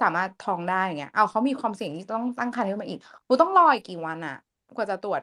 [0.00, 4.36] สามารถท้องได้อย่างเงี้ยเอาเขามีความเสี่ยงที่ต้องตั้งครรภ์ขึ้นมาอีกกูต้องรออีกกี่วันอะ
[4.74, 5.22] กว่าจะตรวจ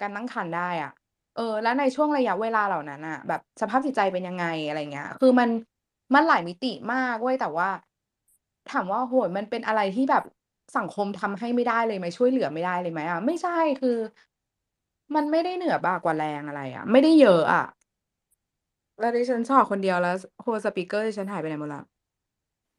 [0.00, 0.92] การตั้งครรภ์ได้อะ
[1.36, 4.46] เออ แล้วในช่วงระยะเวลาเหล่านั้นน่ะ แบบสภาพจิตใจเป็นยังไง?
[4.68, 5.50] อะไรเงี้ย คือมัน
[6.14, 7.68] มันหลายมิติมากเว้ยแต่ว่า
[8.72, 10.24] ถามว่าโอ้โฮมันเป็นอะไรที่แบบ
[10.76, 12.06] สังคมทำให้ไม่ได้เลยไหม?
[12.16, 13.20] ช่วยเหลือไม่ได้เลยไหมอะ?
[13.26, 13.96] ไม่ใช่คือ
[15.14, 17.64] มันไม่ได้เหนือบ่ากว่าแรงอะไรอะไม่ได้เยอะอะ
[18.98, 21.82] แล้วดิฉัน talk คนเดียวแล้วส Whole speaker ดิฉันหายไปไหนหมดแล้ว?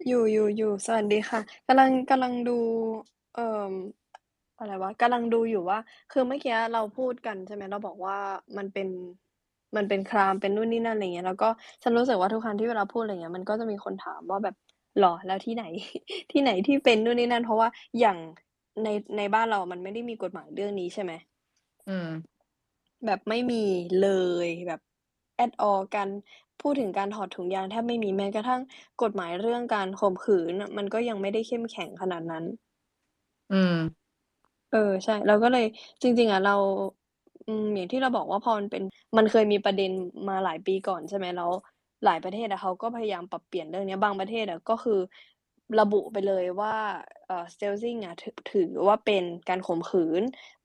[0.08, 2.52] อยู่ๆๆสวัสดีค่ะกำลังกำลังดู
[3.34, 3.41] เอ่อ
[4.62, 5.80] อะไรวะกำลังดูอยู่ว่า
[6.12, 7.63] คือเมื่อกี้เราพูดกันใช่ไหม?
[7.71, 8.17] เราบอกว่า
[8.58, 8.88] มันเป็น
[9.76, 11.50] มันเป็น crime เป็นนู่นนี่นั่นอะไรอย่างเงี้ยแล้วก็
[11.84, 14.56] ฉันรู้สึกว่าทุกครั้งที่เวลาพูดอะไรอย่างเงี้ยมันก็จะมีคนถามว่าแบบ"
[14.97, 15.13] เหรอ?
[15.26, 15.63] แล้วที่ไหน
[16.32, 17.67] ที่ไหนที่เป็นนู่นนี่นั่น"เพราะว่า
[18.00, 18.17] อย่าง
[18.84, 21.12] ในในบ้านเราอะมันไม่ได้มีกฎหมายเรื่องนี้ใช่ไหม?
[21.88, 22.08] อืม
[23.06, 23.63] แบบไม่มี
[24.02, 24.10] เล
[24.45, 24.80] ยแบบ
[25.45, 26.10] at all การ
[26.62, 28.62] พูดถึงการถอดถุงยางแทบไม่มีแม้กระทั่ง
[29.02, 32.45] กฎหมายเรื่องการข่มขืนน่ะมันก็ยังไม่ได้เข้มแข็งขนาดนั้น
[33.50, 33.91] อืม
[34.71, 35.65] เออ ใช่ เราก็เลย
[36.01, 36.55] จริง ๆ อะ เรา
[37.47, 38.84] อืม อย่างที่เราบอกว่า พอมันเป็น
[39.17, 39.91] มันเคยมีประเด็น
[40.29, 41.25] มาหลายปีก่อน ใช่ไหม?
[41.38, 41.51] แล้ว
[42.03, 44.99] หลายประเทศอะ เขาก็พยายามปรับเปลี่ยนเรื่องเนี้ย บางประเทศอะ ก็คือ
[45.79, 46.73] ระบุไปเลยว่า
[47.25, 50.21] เอ่อ stalking อะ ถ ถือว่าเป็นการข่มขืน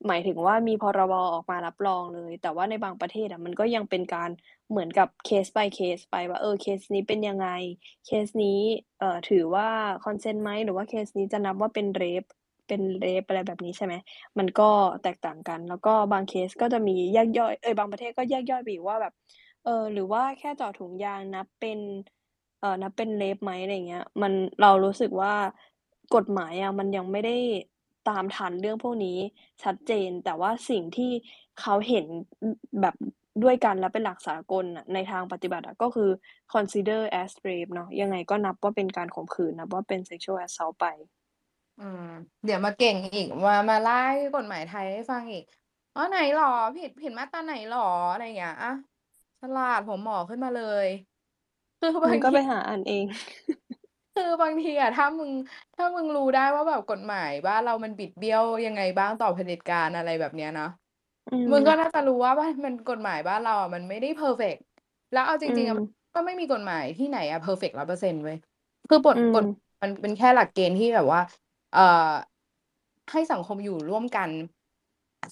[0.07, 4.29] หมายถึงว่า มี พรบ.ออกมารับรองเลย แต่ว่าในบางประเทศอะ มันก็ยังเป็นการ
[4.69, 7.47] เหมือนกับ case by case ไปว่า เออ เคสนี้เป็นยังไง?
[8.05, 8.59] เคสนี้
[8.99, 9.67] เอ่อ ถือว่า
[10.05, 10.49] consent ไหม?
[10.65, 12.27] หรือว่าเคสนี้จะนับว่าเป็น rape
[12.67, 13.93] เป็น rape อะไรแบบนี้ใช่ไหม?
[14.37, 14.69] มันก็
[15.03, 19.13] แตกต่างกัน แล้วก็บางเคสก็จะมีแยกย่อยเอ๊ยบางประเทศก็แยกย่อยไปว่าแบบ
[19.63, 21.79] เออหรือว่าแค่เจาะถุงยางนับเป็น
[22.59, 23.51] เอ่อนับเป็น rape ไหม?
[23.63, 25.33] อะไรเงี้ย มันเรารู้สึกว่า
[26.15, 27.35] กฎหมายอะมันยังไม่ได้
[28.09, 29.17] ตามทันเรื่องพวกนี้
[29.63, 31.11] ชัดเจน แต่ว่าสิ่งที่
[31.61, 32.05] เขาเห็น
[32.81, 32.95] แบบ
[33.43, 36.09] ด้วยกันและเป็นหลักสากลในทางปฏิบัติก็คือ
[36.53, 40.85] consider as rape เนาะยังไงก็นับว่าเป็นการข่มขืนนับว่าเป็น sexual assault ไป
[41.77, 42.01] อืม
[42.43, 43.93] เดี๋ยวมาเก่งอีกมามาไล่
[44.35, 45.43] กฎหมายไทยให้ฟังอีก"
[45.95, 47.79] อ๋อไหนเหรอ ผิดผิดมาตราไหนเหรอ?"
[48.11, 48.69] อะไรอย่างเงี้ยอะ
[49.41, 50.87] ฉลาดหัวหมอขึ้นมาเลย
[51.79, 53.05] คือบามึงก็ ไปหาอ่านเอง
[54.15, 55.31] คือบางทีอะถ้ามึง
[55.75, 60.67] ถ้ามึงรู้ได้ว่าแบบกฎหมายบ้านเรามันบิดเบี้ยวยังไงบ้างต่อเผด็จการอะไรแบบเนี้ยเนาะ
[61.27, 64.61] อืมมึงก็น่าจะรู้ว่าบ้านมันกฎหมายบ้านเราอะมันไม่ได้ perfect
[65.11, 68.37] แล้วเอาจริงๆอะอืมก็ไม่มีกฎหมายที่ไหนอะ perfect 100%เว้ย
[68.89, 71.21] คือกฎอืกฎมันเป็นแค่หลักเกณฑ์ที่แบบว่า
[71.73, 72.13] เอ่อ
[73.11, 74.29] ให้สังคมอยู่ร่วมกัน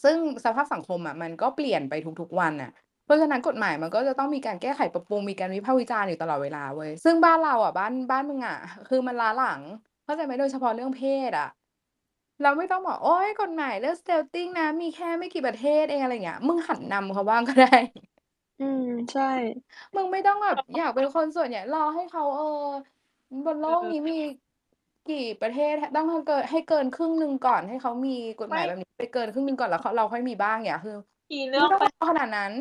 [0.04, 2.72] ซึ่งสภาพสังคมอะมันก็เปลี่ยนไปทุกๆวันน่ะ
[3.06, 8.58] เพราะฉะนั้นกฎหมายมันก็จะต้องมีการแก้ไขปรับปรุงมีการวิพากษ์วิจารณ์อยู่ตลอดเวลาเว้ยซึ่งบ้านเราอะบ้านบ้านมึงอะ
[8.90, 9.62] คือมันล้าหลัง
[10.04, 11.50] เข้าใจไหมโดยเฉพาะเรื่องเพศอะ
[12.42, 17.68] เราไม่ต้องบอก"โอ๊ยกฎหมายเรื่อง Stilting นะ มีแค่ไม่กี่ประเทศเอง"อะไรอย่างเงี้ยมึงหัดนำเขาบ้างก็ได้
[18.60, 19.24] อืม ใช่
[19.96, 22.46] มึงไม่ต้องแบบอยากเป็นคนส่วนใหญ่รอให้เขาเออ
[23.46, 24.14] บนโลกเออนี้มี
[25.08, 30.98] กี่ประเทศหต้องให้เกินให้เกินครึ่งหนึ่งก่อนให้เขามีกฎหไมมา่ยแบบนี้ ไปเกินครึ่งหนึ่งก่อนแล้วเขาเราค่อยมีบ้างอย่างเงี้ยคือ
[31.32, 32.54] อีเรมึื่งองไม่ต้องประรอขนาดนั้น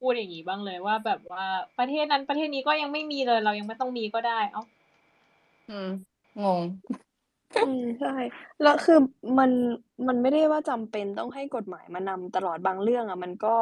[0.00, 1.44] พูดอย่างงี้บ้างเลยว่าแบบว่า
[1.78, 4.66] ประเทศนั้นประเทศนี้ก็ยังไม่มีเลยเรายังไม่ต้องมีก็ได้อ้าว
[5.68, 5.86] อืม
[6.42, 6.62] งง
[7.62, 8.08] อืมใช่
[8.62, 8.98] แล้วคือ
[9.38, 9.50] มัน
[10.08, 13.54] มันไม่ได้ว่าจำเป็นต้องให้กฎหมายมานำตลอดบางเรื่องอะมันก็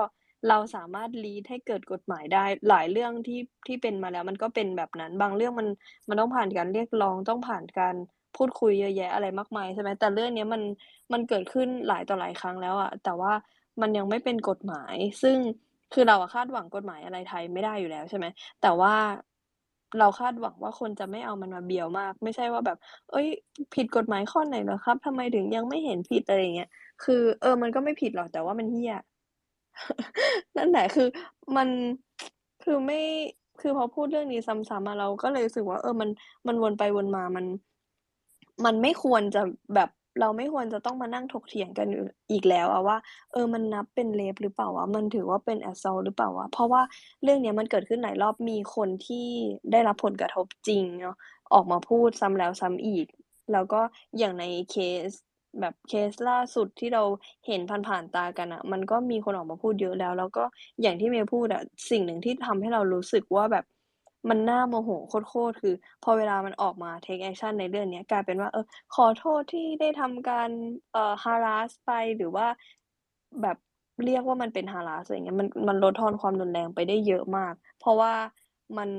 [0.48, 5.68] เราสามารถ lead ให้เกิดกฎหมายได้หลายเรื่องที่ที่เป็นมาแล้ว มันก็เป็นแบบนั้น บางเรื่องมัน
[6.08, 7.94] มันต้องผ่านการเรียกร้องต้องผ่านการ
[8.36, 10.62] พูดคุยเยอะแยะอะไรมากมายใช่ไหมแต่เรื่องนี้มัน
[11.12, 13.32] มันเกิดขึ้นหลายต่อหลายครั้งแล้วอะแต่ว่า
[13.80, 15.36] มันยังไม่เป็นกฎหมาย ซึ่ง
[15.92, 18.26] คือเราคาดหวังกฎหมายอะไรไทยไม่ได้อยู่แล้วใช่ไหม
[18.62, 18.94] แต่ว่า
[19.98, 22.78] เราคาดหวังว่าคนจะไม่เอามันมาเบียวมาก ไม่ใช่ว่าแบบ"
[23.10, 23.26] เฮ้ย
[23.74, 24.96] ผิดกฎหมายข้อไหนเหรอครับ?
[25.06, 26.68] ทำไมถึงยังไม่เห็นผิด?"อะไรเงี้ย
[27.04, 28.94] คือ เออมันก็ไม่ผิดหรอกแต่ว่ามันเหี้ย
[30.56, 31.08] นั่นแหละคือ
[31.56, 31.68] มัน
[32.64, 33.00] คือไม่
[33.60, 36.08] คือพอพูดเรื่องนี้ซ้ำๆอะเราก็เลยรู้สึกว่า เออมัน
[36.46, 37.46] มันวนไปวนมามัน
[38.64, 39.42] มันไม่ควรจะ
[39.74, 39.90] แบบ
[40.20, 41.86] เราไม่ควรจะต้องมานั่งถกเถียงกัน
[42.30, 42.96] อีกแล้วอะว่า
[43.32, 46.82] เออมันนับเป็น rape หรือเปล่าวะมันถือว่าเป็น assault หรือเปล่าวะเพราะว่า
[47.22, 49.26] เรื่องเนี้ยมันเกิดขึ้นหลายรอบมีคนที่
[49.72, 51.16] ได้รับผลกระทบจริงเนาะ
[51.52, 53.06] ออกมาพูดซ้ำแล้วซ้ำอีก
[53.52, 53.80] แล้วก็
[54.18, 54.76] อย่างในเค
[55.08, 55.10] ส
[55.60, 57.02] แบบเคสล่าสุดที่เรา
[57.46, 60.44] เห็นผ่านๆตากันน่ะมันก็มีคนออกมาพูดเยอะแล้ว แล้วก็
[60.82, 63.64] อย่างที่เมย์พูดอะสิ่งหนึ่งที่ทำให้เรารู้สึกว่าแบบ
[64.28, 64.90] มันน่าโมโห
[65.28, 70.50] โคตรๆคือ พอเวลามันออกมา take action ในเรื่องนี้กลายเป็นว่าเออขอโทษที่ได้ทำการ
[70.92, 72.46] เอ่อ harass ไปหรือว่า
[73.42, 73.56] แบบ
[74.04, 78.12] เรียกว่ามันเป็น harass อะไรเงี้ยมันมันลดทอนความรุนแรงไปได้เยอะมาก เพราะว่า
[78.76, 78.90] มัน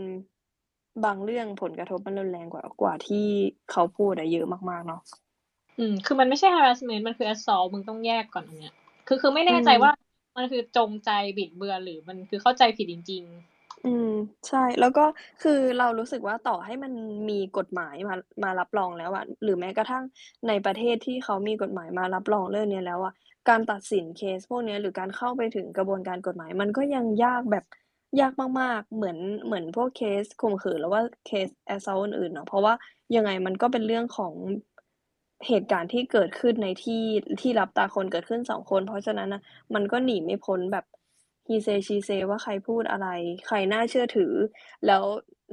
[1.04, 3.28] บางเรื่องผลกระทบมันรุนแรงกว่ากว่าที่
[3.72, 5.02] เขาพูดอะเยอะมากๆเนาะ
[5.78, 8.74] อืม คือมันไม่ใช่ harassment มันคือ assault มึงต้องแยกก่อนอันเนี้ย
[9.08, 9.92] คือคือไม่อืแน่ใจมว่า
[10.38, 14.10] มันคือจงใจบิดเบือนหรือมันคือเข้าใจผิดจริง ๆ อืม
[14.48, 15.06] ใช่ แล้วก็
[15.42, 16.94] คือเรารู้สึกว่าต่อให้มัน
[17.30, 20.04] มีกฎหมายมามารับรองแล้วอะหรือแม้กระทั่ง
[20.48, 23.14] ในประเทศที่เขามีกฎหมายมารับรองเรื่องเนี้ยแล้วอะ
[23.50, 27.66] การตัดสินเคสพวกเนี้ยหรือการเข้าไปถึงกระบวนการกฎหมาย มันก็ยังยากแบบ
[28.22, 32.74] ยากมากๆ เหมือนเหมือนพวกเคสข่มขืนหรือว่าเคส assault อื่นๆเนาะเพราะว่า
[33.16, 34.34] ยังไงมันก็เป็นเรื่องของ
[35.48, 37.04] เหตุการณ์ที่เกิดขึ้นในที่
[37.42, 39.42] ที่ลับตาคนเกิดขึ้น2คน เพราะฉะนั้นน่ะ
[39.74, 40.86] มันก็หนีไม่พ้นแบบ
[41.48, 43.08] he say she say ว่าใครพูดอะไร
[43.48, 44.34] ใครน่าเชื่อถือ
[44.88, 45.04] แล้ว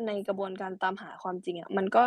[0.07, 2.05] ในกระบวนการตามหาความจริงอะมันก็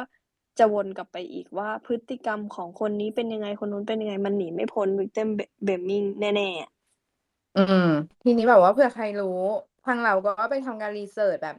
[0.59, 6.69] จะวนกลับไปอีกว่าพฤติกรรมของคนนี้เป็นยังไงคนนู้นเป็นยังไง มันหนีไม่พ้น victim b blaming แน่ๆอะ
[7.55, 7.87] อืม
[8.23, 9.39] ทีนี้แบบว่าเผื่อใครรู้
[9.85, 11.55] ทางเราก็ไปทำการ research แบบ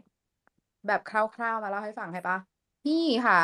[0.86, 2.36] แบบคร่าวๆมาเล่าให้ฟังให้เปล่า?
[2.82, 2.94] พี่
[3.26, 3.40] คะ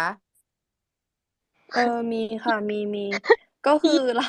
[1.74, 2.56] เออมีค่ะ
[2.94, 4.28] มีๆก็คือเรา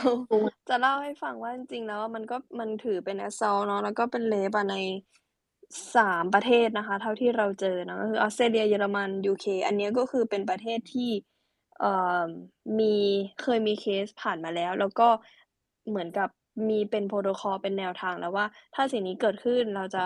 [0.69, 4.77] จะเล่าให้ฟังว่าจริงๆแล้วมันก็มันถือเป็น assault เนาะแล้วก็เป็น rape อะใน
[5.95, 11.09] 3ประเทศนะคะ เท่าที่เราเจอเนาะก็คือออสเตรเลียเยอรมัน UK อันนี้ก็คือเป็นประเทศที่
[11.79, 12.23] เอ่อ
[12.79, 12.95] มี
[13.41, 15.07] เคยมีเคสผ่านมาแล้ว แล้วก็
[15.89, 16.29] เหมือนกับ
[16.69, 18.45] มีเป็น protocol เป็นแนวทางแล้วว่า
[18.75, 20.03] ถ้าสิ่งนี้เกิดขึ้นเราจะ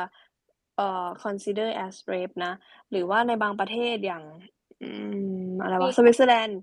[0.78, 2.54] เอ่อ consider as rape นะ
[2.92, 4.24] หรือว่าในบางประเทศอย่าง
[5.62, 6.60] อะไรวะสวิตเซอร์แลนด์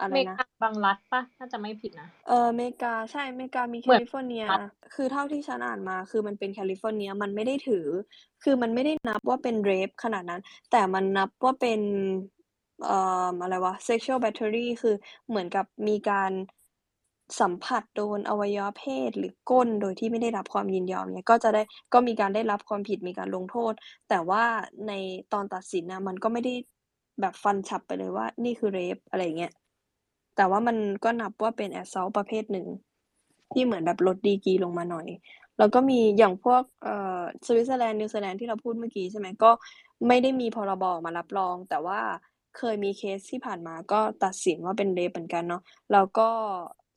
[0.00, 1.20] อะไรนะ อเมนะ กาบางรัฐเปล่า?
[1.36, 4.60] ถ้าจำไม่ผิดนะ เอออเมริกาใช่อเมริกามีเหมือนแคลิฟอร์เนียรัฐ
[4.94, 7.86] คือเท่าที่ฉันอ่านมา คือมันเป็นแคลิฟอร์เนียมันไม่ได้ถือ
[8.42, 10.40] คือมันไม่ได้นับว่าเป็น rape ขนาดนั้น
[10.70, 11.80] แต่มันนับว่าเป็น
[12.84, 12.98] เอ่
[13.30, 14.94] ออะไรวะ sexual battery คือ
[15.28, 16.32] เหมือนกับมีการ
[17.40, 21.62] สัมผัสโดนอวัยวะเพศหรือก้นโดยที่ไม่ได้รับความยินยอมเงี้ยก็จะได้
[21.94, 23.72] ก็มีการได้รับความผิดมีการลงโทษ
[24.08, 24.44] แต่ว่า
[24.88, 24.92] ใน
[25.32, 26.54] ตอนตัดสินน่ะมันก็ไม่ได้
[27.20, 29.52] แบบฟันฉับไปเลยว่านี่คือ rape อะไรอย่างเงี้ย
[30.36, 32.66] แต่ว่ามันก็นับว่าเป็น assault ประเภทหนึ่ง
[33.52, 35.08] ที่เหมือนแบบลดดีกรีลงมาหน่อย
[35.58, 39.50] แล้วก็มีอย่างพวกเอ่อสวิตเซอร์แลนด์นิวซีแลนด์ที่เราพูดเมื่อกี้ใช่ไหมก็
[40.08, 42.00] ไม่ได้มีพรบมารับรอง แต่ว่า
[42.58, 45.62] เคยมีเคสที่ผ่านมาก็ตัดสินว่าเป็น rape เหมือนกันเนาะ
[45.92, 46.28] แล้วก็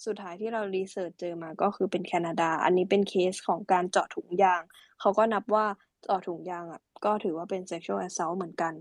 [0.06, 4.62] สุดท้ายที่เรา research เจอมาก็คือเป็นแคนาดา อันนี้เป็นเคสของการเจาะถุงยาง
[5.00, 5.66] เขาก็นับว่า
[6.04, 8.74] เจาะถุงยางอะก็ถือว่าเป็น sexual assault เหมือนกัน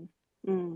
[0.47, 0.67] อืม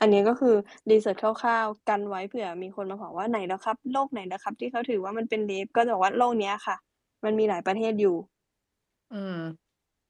[0.00, 0.54] อันนี้ก็คือ
[0.90, 6.76] research คร่าวๆกันไว้เผื่อมีคนมาบอกว่าไหนแล้วครับโลกไหนแล้วครับ ที่เขาถือว่ามันเป็น rape ก็จะบอกว่าโลกเนี้ยค่ะ
[7.24, 8.16] มันมีหลายประเทศอยู่
[9.10, 9.34] อืม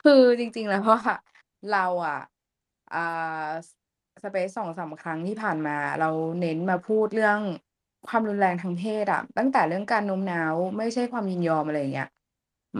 [0.01, 1.16] คือจริง ๆ แล้วอะ
[1.68, 2.16] เราอะ
[2.91, 2.99] อ่า
[4.22, 6.11] สเปซสองสามครั้งที่ผ่านมา เรา
[6.41, 7.39] เน้นมาพูดเรื่อง
[8.09, 12.09] ความรุนแรงทางเพศอะตั้งแต่เรื่องการโน้มน้าว ไม่ใช่ความยินยอมอะไรอย่างเงี้ย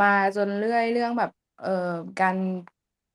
[0.01, 1.31] มาจนเรื่อยเรื่องแบบ
[1.63, 2.37] เอ่อการ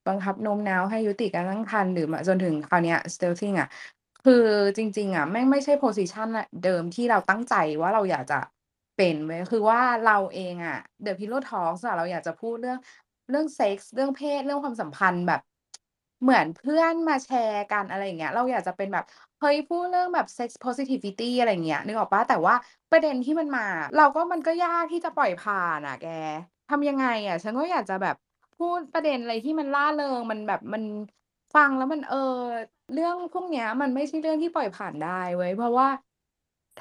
[0.08, 3.70] บังคับโน้มน้าวให้ยุติการตั้งครรภ์หรือมาจนถึงคราวเนี้ย stilting อะ
[4.26, 4.46] คือ
[4.78, 6.28] จริง ๆอะแม่งไม่ใช่ position
[6.64, 8.40] เดิมที่เราตั้งใจว่าเราอยากจะ
[8.98, 12.80] เป็นเว้ยคือว่าเราเองอะ The Pillow Talks อะเราอยากจะพูดเรื่อง
[13.30, 15.42] เรื่องเซ็กส์เรื่องเพศเรื่องความสัมพันธ์แบบ
[16.24, 19.06] เหมือนเพื่อนมาแชร์กันอะไรอย่างเงี้ย เราอยากจะเป็นแบบ
[19.40, 22.56] เฮ้ยพูดเรื่องแบบ sex positivity อะไรอย่างเงี้ยนึกออกปล่าแต่ว่า
[22.92, 23.66] ประเด็นที่มันมา
[23.98, 26.08] เราก็มันก็ยากที่จะปล่อยผ่านอะแก
[26.70, 28.16] ทำยังไงอะ ฉันก็อยากจะแบบ
[28.62, 30.84] พูดประเด็นอะไรที่มันร่าเริงมันแบบมัน
[31.56, 32.18] ฟังแล้วมันเออ
[32.94, 35.88] เรื่องพวกเนี้ย มันไม่ใช่เรื่องที่ปล่อยผ่านได้เว้ยเพราะว่า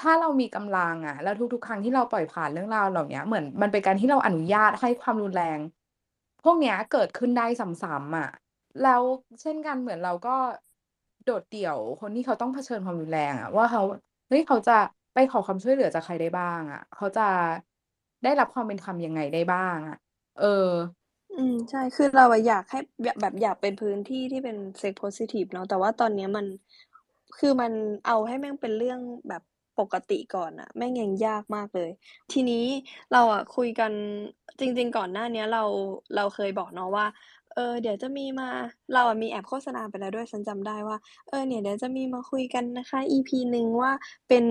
[0.01, 5.59] ถ้าเรามีกำลังอะแล้วทุกๆ ครั้งที่เราปล่อยผ่านเรื่องราวเหล่าเนี้ยเหมือนมันเป็นการที่เราอนุญาตให้ความรุนแรง
[6.43, 7.47] พวกเนี้ยเกิดขึ้นได้
[7.83, 8.31] ซ้ำๆอะ
[8.83, 9.03] แล้ว
[9.41, 10.37] เช่นกันเหมือนเราก็
[11.25, 13.83] โดดเดี่ยวคนที่เขาต้องเผชิญความรุนแรงอะว่าเขา
[14.29, 14.79] เฮ้ยเขาจะ
[15.15, 17.29] ไปขอความช่วยเหลือจากใครได้บ้างอะเขาจะ
[18.25, 19.97] ได้รับความเป็นธรรมยังไงได้บ้าง อะ
[20.41, 20.69] เออ
[21.37, 26.47] อืม ใช่ คือเราอะอยากให้แบบแบบอยากเป็นพื้นที่ที่เป็น sex positive เนาะ แต่ว่าตอนเนี้ยมัน
[27.39, 27.73] คือมัน
[28.07, 29.43] เอาให้แม่งเป็นเรื่องแบบ
[29.79, 31.91] ปกติก่อนอะแม่งยังยากมากเลย
[32.33, 32.65] ทีนี้
[33.13, 33.93] เราอะคุยกัน
[34.61, 35.65] จริง ๆ ก่อนหน้าเนี้ยเรา
[36.17, 37.07] เราเคยบอกเนาะว่า
[37.55, 38.49] เออ เดี๋ยวจะมีมา
[38.95, 40.97] เราอะมีแอบโฆษณาไปแล้วด้วย ฉันจำได้ว่า
[41.29, 43.93] เออ เนี่ยเดี๋ยวจะมีมาคุยกันนะคะ EP หนึ่งว่า
[44.29, 44.45] เป็น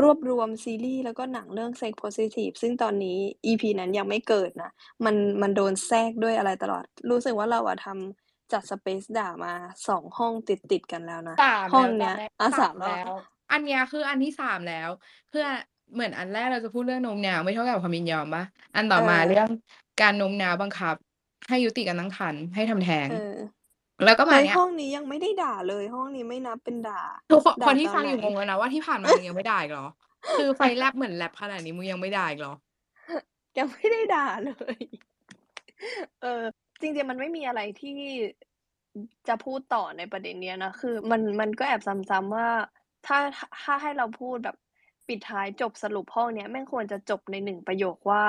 [0.00, 4.70] รวบรวมซีรีส์แล้วก็หนังเรื่อง sex positive ซึ่งตอนนี้ EP นั้นยังไม่เกิดนะ
[5.04, 9.54] มันมันโดนแทรกด้วยอะไรตลอด รู้สึกว่าเราอะทำจัด space ด่ามา
[9.88, 13.12] สองห้องติดๆกันแล้วนะสามห้องแล้วตอเนี้นยแรกอะสาสามมแล้วแล้ว
[13.52, 14.88] อันเนี้ยคืออันที่สามแล้ว
[15.30, 15.46] เพื่อ
[15.94, 19.48] เหมือนอันแรกเราจะพูดเรื่องโน้มน้าวไม่เท่ากับความยินยอมปะอันต่อเอมาอเรื่อง
[20.02, 20.94] การโน้มน้าวบังคับ
[21.48, 23.34] ให้ยุติการตั้งครรภ์ให้ทำแท้งเออ
[24.04, 29.86] แล้วก็มาเฮ้ยเนี่ยห้องนี้ยังไม่ได้ด่าเลย ห้องนี้ไม่นับเป็นด่าทุกคนคด่านที่ตอฟันงไหอนยู่งงแล้วนะว่าที่ผ่านมามึงยังไม่ด่าอีกเหรอ
[30.38, 32.54] คือไฟแลบเหมือนแลบขนาดนี้มึงยังไม่ด่าอีกเหรอ
[33.58, 34.76] ยังไม่ได้ด่าเลย
[36.22, 36.42] เออ
[36.80, 37.98] จริงๆมันไม่มีอะไรที่
[39.28, 42.48] จะพูดต่อในประเด็นเนี้ยนะ คือ มันมันก็แอบซ้ำๆว่า
[43.06, 43.18] ถ้า
[43.62, 44.56] ถ้าให้เราพูดแบบ
[45.08, 48.22] ปิดท้ายจบสรุปห้องเนี้ยแม่งควรจะจบในหนึ่งประโยคว่า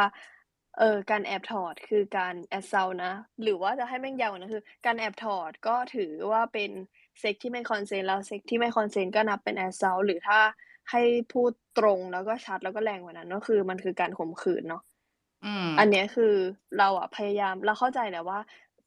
[0.78, 3.14] เออการแอบถอดคือการ assault นะ
[3.44, 6.72] หรือว่าจะให้แม่งยาวกว่านั้นคือ การแอบถอดก็ถือว่าเป็น
[7.20, 10.40] เซ็กส์ที่ไม่ consent แล้วเซ็กส์ที่ไม่ consent ก็นับเป็น assault หรือถ้า
[10.92, 11.02] ให้
[11.34, 14.82] พูดตรงแล้วก็ชัดแล้วก็แรงกว่านั้น ก็คือมันคือการข่มขืนเนาะ
[15.44, 16.34] อืมอันเนี้ยคือ
[16.78, 18.40] เราอะพยายามเราเข้าใจแหละว่า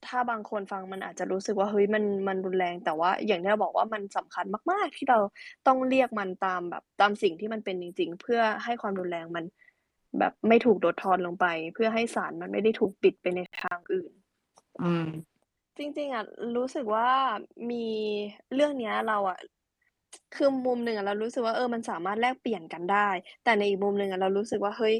[0.06, 5.18] ถ้าบางคนฟังมันอาจจะรู้สึกว่าเฮ้ยมันมันรุนแรงแต่ว่า อย่างที่เราบอกว่ามันสำคัญมาก ๆ ที่เรา
[5.66, 9.44] ต้องเรียกมันตามแบบตามสิ่งที่มันเป็นจริง ๆ เพื่อให้ความรุนแรงมัน
[10.20, 14.12] แบบไม่ถูกลดทอนลงไป เพื่อให้สารมันไม่ได้ถูกปิดไปในทางอื่น
[14.82, 15.06] อืม
[15.78, 16.24] จริง ๆอะ
[16.56, 17.08] รู้สึกว่า
[17.70, 17.86] มี
[18.54, 19.38] เรื่องเนี้ยเราอะ
[20.34, 23.08] คือมุมหนึ่งอะเรารู้สึกว่าเออมันสามารถแลกเปลี่ยนกันได้
[23.44, 24.94] แต่ในอีกมุมหนึ่งอะเรารู้สึกว่าเฮ้ย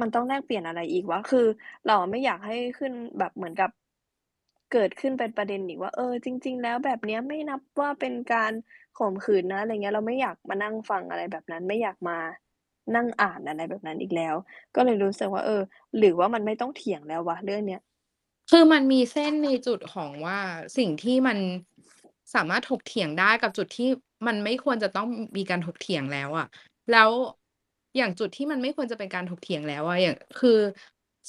[0.00, 1.46] มันต้องแลกเปลี่ยนอะไรอีกวะคือ
[1.86, 3.70] เราอะไม่อยากให้ขึ้นแบบเหมือนกับ
[4.72, 8.52] เกิดขึ้นเป็นประเด็นอีกว่า เออ จริง ๆ แล้วแบบเนี้ยไม่นับว่าเป็นการ
[8.98, 12.18] ข่มขืนนะอะไรเงี้ย เราไม่อยากมานั่งฟังอะไรแบบนั้นไม่อยากมา
[12.94, 14.34] นั่งอ่านอะไรแบบนั้นอีกแล้ว
[14.74, 15.62] ก็เลยรู้สึกว่า เออ
[15.98, 17.80] หรือว่ามันไม่ต้องเถียงแล้ววะเรื่องเนี้ย
[18.50, 20.38] คือมันมีเส้นในจุดของว่า
[20.78, 21.38] สิ่งที่มัน
[22.34, 23.88] สามารถถกเถียงได้กับจุดที่
[24.26, 26.46] มันไม่ควรจะต้องมีการถกเถียงแล้วอะ
[26.92, 27.10] แล้ว
[27.96, 30.58] อย่างจุดที่มันไม่ควรจะเป็นการถกเถียงแล้วอะอย่างคือ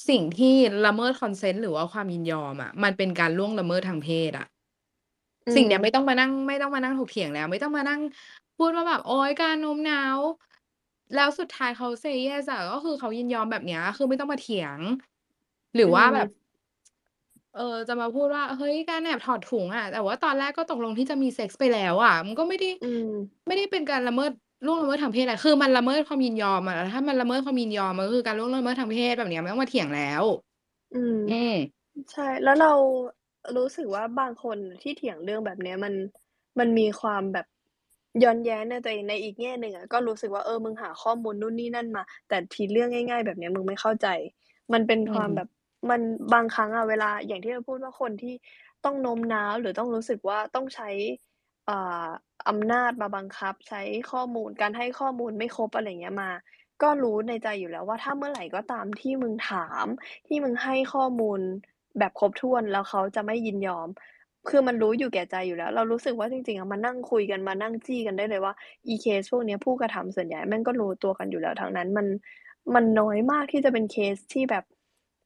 [0.08, 0.54] สิ่งที่
[0.86, 4.46] ละเมิดคอนเซนต์หรือว่าความยินยอมอะมันเป็นการล่วงละเมิดทางเพศอะ
[5.46, 8.00] อืสิ่งมเนี้ยไม่ต้องมานั่ง ไม่ต้องมานั่งถกเถียงแล้ว ไม่ต้องมานั่ง
[8.56, 10.20] พูดว่าแบบโอ๊ยการโน้มน้าว
[11.14, 14.80] แล้วสุดท้ายเขา say yes อะก็คือเขายินยอมแบบเนี้ย คือไม่ต้องมาเถียง
[15.74, 16.28] หรืออืว่ามแบบ
[17.54, 23.08] เออ จะมาพูดว่า เฮ้ย การแอบถอดถุงอะ แต่ว่าตอนแรกก็ตกลงที่จะมีเซ็กส์ไปแล้วอะ มันก็ไม่ได้ อืม
[23.46, 24.30] ไม่ได้เป็นการละเมิด
[24.66, 30.24] ล่วงละเมิดทางเพศอะไร คือมันละเมิดความยินยอมอะ ถ้ามันละเมิดความยินยอม มันก็คือการล่วงละเมิดทางเพศ แบบเนี้ย ไม่ต้องมาเถียงแล้ว
[30.92, 31.52] อืม อืม
[32.12, 32.72] ใช่ แล้วเรา
[33.56, 35.94] รู้สึกว่าบางคนที่เถียงเรื่องแบบเนี้ย มัน
[36.58, 37.46] มันมีความแบบ
[38.22, 44.06] ย้อนแย้งในตัวเองในอีกแง่หนึ่งอะก็รู้สึกว่า เออ มึงหาข้อมูลนู่นนี่นั่นมา แต่ทีเรื่องง่าย ๆ แบบเนี้ยมึงไม่เข้าใจ
[44.72, 45.48] มันเป็นอืความมแบบ
[45.90, 46.00] มัน
[46.32, 48.34] บางครั้งอะเวลาอย่างที่เราพูดว่าคนที่
[48.84, 50.88] ต้องโน้มน้าวหรือต้องรู้สึกว่าต้องใช้
[51.68, 52.08] อ่า
[52.48, 56.30] อำนาจมาบังคับ ใช้ข้อมูลการให้ข้อมูลไม่ครบอะไรอย่างเงี้ยมา
[56.82, 59.86] ก็รู้ในใจอยู่แล้วว่าถ้าเมื่อไหร่ก็ตามที่มึงถาม
[60.26, 61.40] ที่มึงให้ข้อมูล
[61.98, 63.88] แบบครบถ้วนแล้วเขาจะไม่ยินยอม
[64.48, 68.54] คือมันรู้อยู่แก่ใจอยู่แล้ว เรารู้สึกว่าจริงๆอะมานั่งคุยกันมานั่งจี้กันได้เลยว่า
[68.88, 72.06] อีเคสพวกเนี้ยผู้กระทำส่วนใหญ่แม่งก็รู้ตัวกันอยู่แล้วทั้งนั้นมัน
[72.74, 74.64] มันน้อยมากที่จะเป็นเคสที่แบบ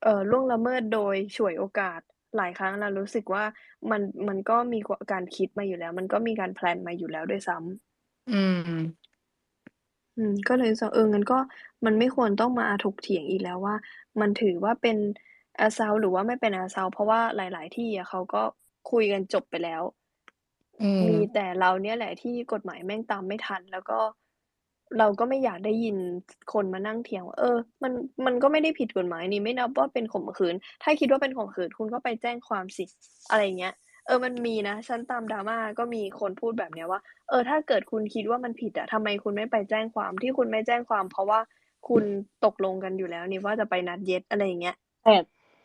[0.02, 2.00] เอ่อล่วงละเมิดโดยฉวยโอกาส
[2.36, 3.44] หลายครั้งเรารู้สึกว่า
[3.90, 7.66] มันมันก็มีกว่าการคิดมาอยู่แล้ว มันก็มีการ plan มาอยู่แล้วด้วยซ้ำ
[8.28, 8.32] อื
[8.68, 9.06] ม
[10.16, 11.38] อืม ก็เลยรู้สึกว่าเอองั้นก็
[11.86, 13.74] มันไม่ควรต้องมาถกเถียงอีกแล้วว่า
[14.20, 14.96] มันถือว่าเป็น
[15.66, 18.42] assault หรือว่าไม่เป็น assault เพราะว่าหลาย ๆ ที่อะเขาก็
[18.90, 19.82] คุยกันจบไปแล้ว
[20.82, 23.98] อืมมีแต่เราเนี่ยแหละที่กฎหมายแม่งตามไม่ทัน แล้วก็
[24.98, 25.96] เราก็ไม่อยากได้ยิน
[26.52, 27.92] คนมานั่งเถียงว่าเออ มัน
[28.26, 32.84] มันก็ไม่ได้ผิดกฎหมายนี่ไม่นับว่าเป็นข่มขืน ถ้าคิดว่าเป็นข่มขืนคุณก็ไปแจ้งความสิ
[33.30, 33.74] อะไรอย่างเงี้ย
[34.06, 41.40] เออมันมีนะฉันตาม drama ก็มีคนพูดแบบเนี้ยว่า เออ ถ้าเกิดคุณคิดว่ามันผิดอะทำไมคุณไม่ไปแจ้งความที่คุณไม่แจ้งความ เพราะว่า
[41.88, 42.04] คุณ
[42.44, 45.14] ตกลงกันอยู่แล้วนี่ว่าจะไปนัดเย็ดอะไรอย่างเงี้ยแต่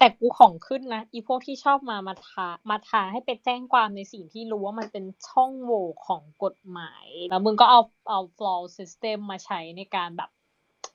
[0.02, 7.80] แต่กูของขึ้นนะอีพวกที่ชอบมามาท้ามาท้าให้ไปแจ้งความในสิ่งที่รู้ว่ามันเป็นช่องโหว่ของกฎหมาย แล้วมึงก็เอา
[8.10, 10.30] เอา flaw system มาใช้ในการแบบ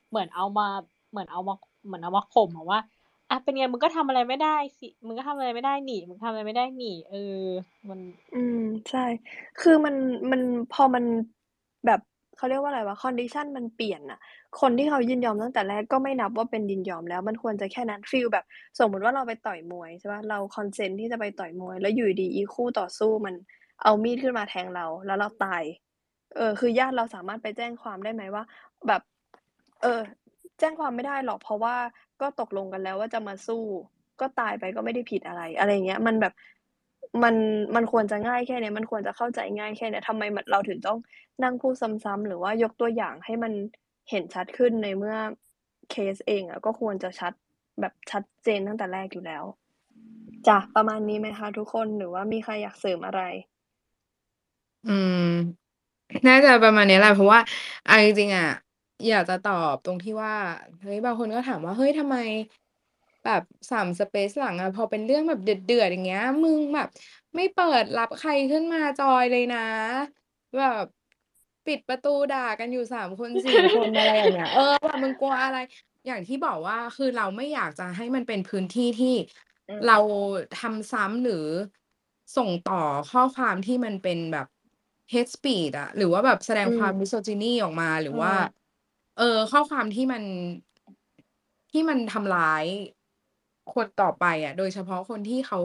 [0.09, 0.67] เหมือนเอามา
[1.11, 1.55] เหมือนเอามา
[1.85, 2.79] เหมือนเอามาข่มว่า
[3.29, 7.43] อะเป็นไงมึงก็ทำอะไรไม่ได้สิมึงก็ทำอะไรไม่ได้หนีมึงทำอะไรไม่ได้หนีเออ
[7.89, 7.99] มัน
[8.33, 9.05] อืมใช่
[9.59, 9.95] คือมัน
[10.31, 10.41] มัน
[10.73, 11.03] พอมัน
[12.37, 14.19] เขาเรียกว่าอะไรวะ condition มันเปลี่ยนน่ะ
[14.59, 18.45] คนที่เขายินยอมตั้งแต่แรกก็ไม่นับว่าเป็นยินยอมแล้ว มันควรจะแค่นั้นฟีลแบบ
[18.79, 23.35] สมมติว่าเราไปต่อยมวยใช่เปล่าเรา consent ที่จะไปต่อยมวย แล้วอยู่ดีอีคู่ต่อสู้มัน
[23.83, 25.63] เอามีดขึ้นมาแทงเรา แล้วเราตาย
[26.35, 28.43] เออ คือญาติเราสามารถไปแจ้งความได้ไหมว่า
[28.87, 29.01] แบบ
[29.81, 30.01] เออ
[30.59, 31.75] แจ้งความไม่ได้หรอกเพราะว่า
[32.21, 33.63] ก็ตกลงกันแล้วว่าจะมาสู้
[34.21, 36.33] ก็ตายไปก็ไม่ได้ผิดอะไร อะไรเงี้ย มันแบบ
[37.23, 37.35] มัน
[37.75, 40.99] มันควรจะง่ายแค่เนี้ยมันควรจะเข้าใจง่ายแค่เนี้ยทำไมมันเราถึงต้อง
[41.43, 43.53] นั่งพูดซ้ำๆหรือว่ายกตัวอย่างให้มัน
[44.09, 45.15] เห็นชัดขึ้นในเมื่อ
[45.91, 47.33] เคสเองอะก็ควรจะชัด
[47.79, 49.43] แบบชัดเจนตั้งแต่แรกอยู่แล้ว
[50.47, 53.21] จ้ะประมาณนี้ไหมคะทุกคนหรือว่ามีใครอยากเสริมอะไร?
[54.85, 55.67] อืม
[56.27, 57.39] น่าจะประมาณนี้แหละเพราะว่า
[57.85, 58.47] เอาจริงๆอะ
[59.07, 60.33] อยากจะตอบตรงที่ว่า
[60.81, 62.15] เฮ้ยบางคนก็ถามว่าเฮ้ยทำไม
[63.27, 66.87] แบบ3สเปซหลังอะพอเป็นเรื่องแบบเดือดๆอย่างเงี้ย มึงแบบ
[67.35, 69.59] ไม่เปิดรับใครขึ้นมาจอยเลยนะ
[70.57, 70.85] แบบ
[71.65, 75.57] ปิดประตูด่ากันอยู่3คน4คนอะไรอย่างเงี้ย เออแบบมึงกลัวอะไร
[76.05, 79.15] อย่างที่บอกว่าคือเราไม่อยากจะให้มันเป็นพื้นที่ที่
[79.67, 79.97] อืมเรา
[80.59, 81.45] ทำซ้ำหรือ
[82.37, 84.47] ส่งต่อข้อความที่มันเป็นแบบ
[85.13, 88.67] hate speech อะหรือว่าแบบแสดงอืความม misogyny ออกมาหรือือว่าม
[89.17, 90.23] เออ ข้อความที่มัน
[91.71, 92.65] ที่มันทำร้าย
[93.73, 95.59] คนต่อไปอะ โดยเฉพาะคนที่เขา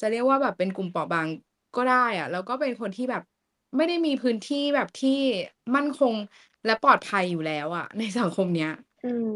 [0.00, 1.28] จะเรียกว่าแบบเป็นกลุ่มเปราะบาง
[1.76, 3.22] ก็ได้อะ แล้วก็เป็นคนที่แบบ
[3.76, 5.10] ไม่ได้มีพื้นที่แบบที่
[5.76, 6.14] มั่นคง
[6.64, 8.70] และปลอดภัยอยู่แล้วอะ ในสังคมเนี้ย
[9.04, 9.28] อืม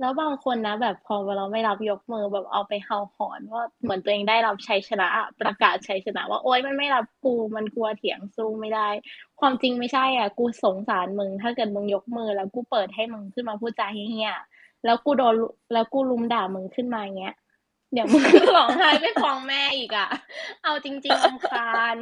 [0.00, 8.88] แล้วบางคนนะ แบบพอเราไม่รับยกมือแบบเอาไปเห่าหอนว่าเหมือนตัวเองได้รับชัยชนะอะประกาศชัยชนะ ว่าโอ๊ยมันไม่รับกูมันกลัวเถียงสู้ไม่ได้
[9.40, 14.30] ความจริงไม่ใช่อะ กูสงสารมึง ถ้าเกิดมึงยกมือแล้วกูเปิดให้มึงขึ้นมาพูดจาเหี้ย
[14.84, 15.34] แล้วกูโดน
[15.72, 17.34] แล้วกูรุมด่ามึงขึ้นมาเงี้ย
[17.94, 18.22] เดี๋ยวมึง
[18.56, 20.08] ร้องไห้ไปฟ้องแม่อีกอะ
[20.62, 21.96] เอาจริงๆรำคาญ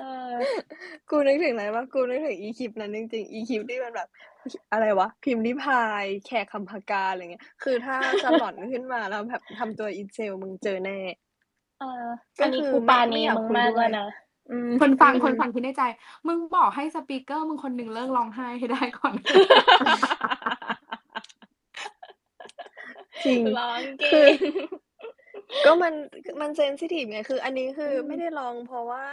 [0.00, 0.32] เออ
[1.10, 4.08] กูนึกถึงอะไรเปล่ากูนึกถึงอีคลิปนั้นจริงๆ อีคลิปที่มันแบบ
[4.72, 10.98] อะไรวะพิมพ์ริพายแขกคำพกาอะไรเงี้ย คือถ้าสลอนขึ้นมาแล้วแบบทำตัว incel มึงเจอแน่
[11.80, 12.06] เออ
[12.38, 14.06] ก็อันนี้คือกูไม่ปราไม่ณีอยากมึงคุยมากด้แล้ววยนะ
[14.50, 15.82] อืมคนฟังอืคนมฟังคิดในใจ
[16.26, 19.14] มึงบอกให้สปีกเกอร์มึงคนหนึ่งเลิกร้องไห้ให้ได้ก่อน
[23.24, 24.34] จริงร้องเก่คือง
[25.64, 25.94] ก็มัน
[26.40, 29.04] มันเซนซิทิฟไงคือ อันนี้คืออืไม่มได้ร้องเพราะว่า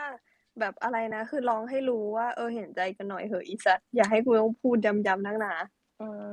[0.60, 5.54] แบบอะไรนะ คือร้องให้รู้ว่า เออเห็นใจกันหน่อยเหอะอีสัตว์อย่าให้กูต้องพูดย้ำๆนักหนา
[6.00, 6.32] เออ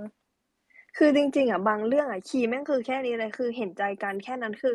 [0.96, 4.74] คือจริง ๆอะบางเรื่องอะคีย์แม่งคือแค่นี้เลยคือเห็นใจกันแค่นั้นคือ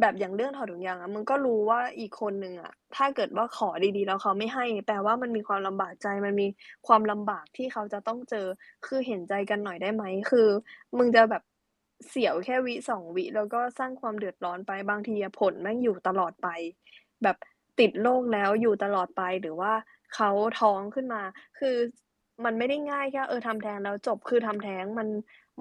[0.00, 6.46] แบบอย่างเรื่องถอดถุงยางอะมึงก็รู้ว่าอีกคนหนึ่งอะถ้าเกิดว่าขอดีๆ แล้วเขาไม่ให้ แปลว่ามันมีความลำบากใจมันมี
[6.86, 8.46] ความลำบากที่เขาจะต้องเจอ
[8.86, 10.48] คือเห็นใจกันหน่อยได้ไหมคือ
[10.98, 11.42] มึงจะแบบ
[12.08, 16.48] เสียวแค่วิ2วิแล้วก็สร้างความเดือดร้อนไปบางทีอะผลแม่งอยู่ตลอดไป
[17.22, 17.36] แบบ
[17.80, 19.72] ติดโรคแล้วอยู่ตลอดไปหรือว่า
[20.14, 20.30] เขา
[20.60, 21.22] ท้องขึ้นมา
[21.58, 21.76] คือ
[22.44, 25.08] มันไม่ได้ง่ายแค่เออทำแท้งแล้วจบคือทำแท้งมัน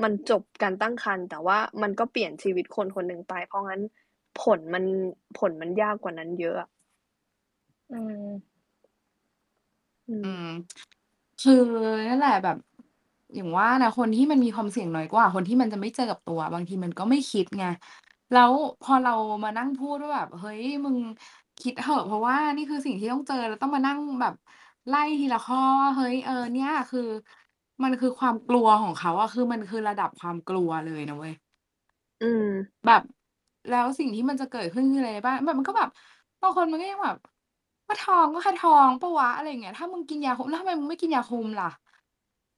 [0.03, 3.81] มันจบการตั้งครรภ์แต่ว่ามันก็เปลี่ยนชีวิตคนคนหนึ่งไป เพราะงั้น
[4.41, 4.83] ผลมัน
[5.37, 6.69] ผลมันยากกว่านั้นเยอะอะ
[7.89, 8.61] อืม
[10.07, 10.47] ออือืมม
[11.39, 11.53] คือ
[12.07, 12.57] นั่นแหละแบบ
[13.35, 17.65] อย่างว่านะ คนที่มันมีความเสี่ยงน้อยกว่า คนที่มันจะไม่เจอกับตัว บางทีมันก็ไม่คิดไง
[18.33, 18.51] แล้ว
[18.81, 19.11] พอเรา
[19.43, 20.97] มานั่งพูดว่าแบบ"เฮ้ย มึง
[21.61, 24.33] คิดเถอะ เพราะว่านี่คือสิ่งที่ต้องเจอ"แล้วต้องมานั่งแบบ
[24.87, 26.99] ไล่ทีละข้อว่า เฮ้ย เออ เนี่ยคือ
[27.83, 31.33] มันคือความกลัวของเขาอะ คือมันคือระดับความกลัวเลยนะเว้ย
[32.21, 32.43] อืม
[32.87, 33.01] แบบ
[33.69, 35.89] แล้วสิ่งที่มันจะเกิดขึ้นคืออะไรรู้เปล่าแบบมันก็แบบ
[36.41, 37.17] บางคนมันก็ยังแบบ"
[37.89, 41.67] ก็ท้องก็แค่ท้องเปล่าวะ?"อะไรอย่างเงี้ย"ถ้ามึงกินยาคุม แล้วทำไมมึงไม่กินยาคุมล่ะ?"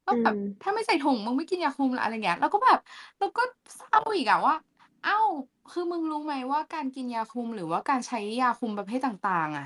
[0.07, 2.79] ก็อืแบบ ม"ถ้าไม่ใส่ถุงมึงไม่กินยาคุมล่ะ?"อะไรอย่างเงี้ย เราก็แบบ
[3.19, 3.41] เราก็
[3.75, 4.55] เศร้าอีกอะว่า
[5.05, 5.27] อ้าว
[5.71, 9.65] คือมึงรู้ไหมว่าการกินยาคุม หรือว่าการใช้ยาคุมประเภทต่าง ๆ อะ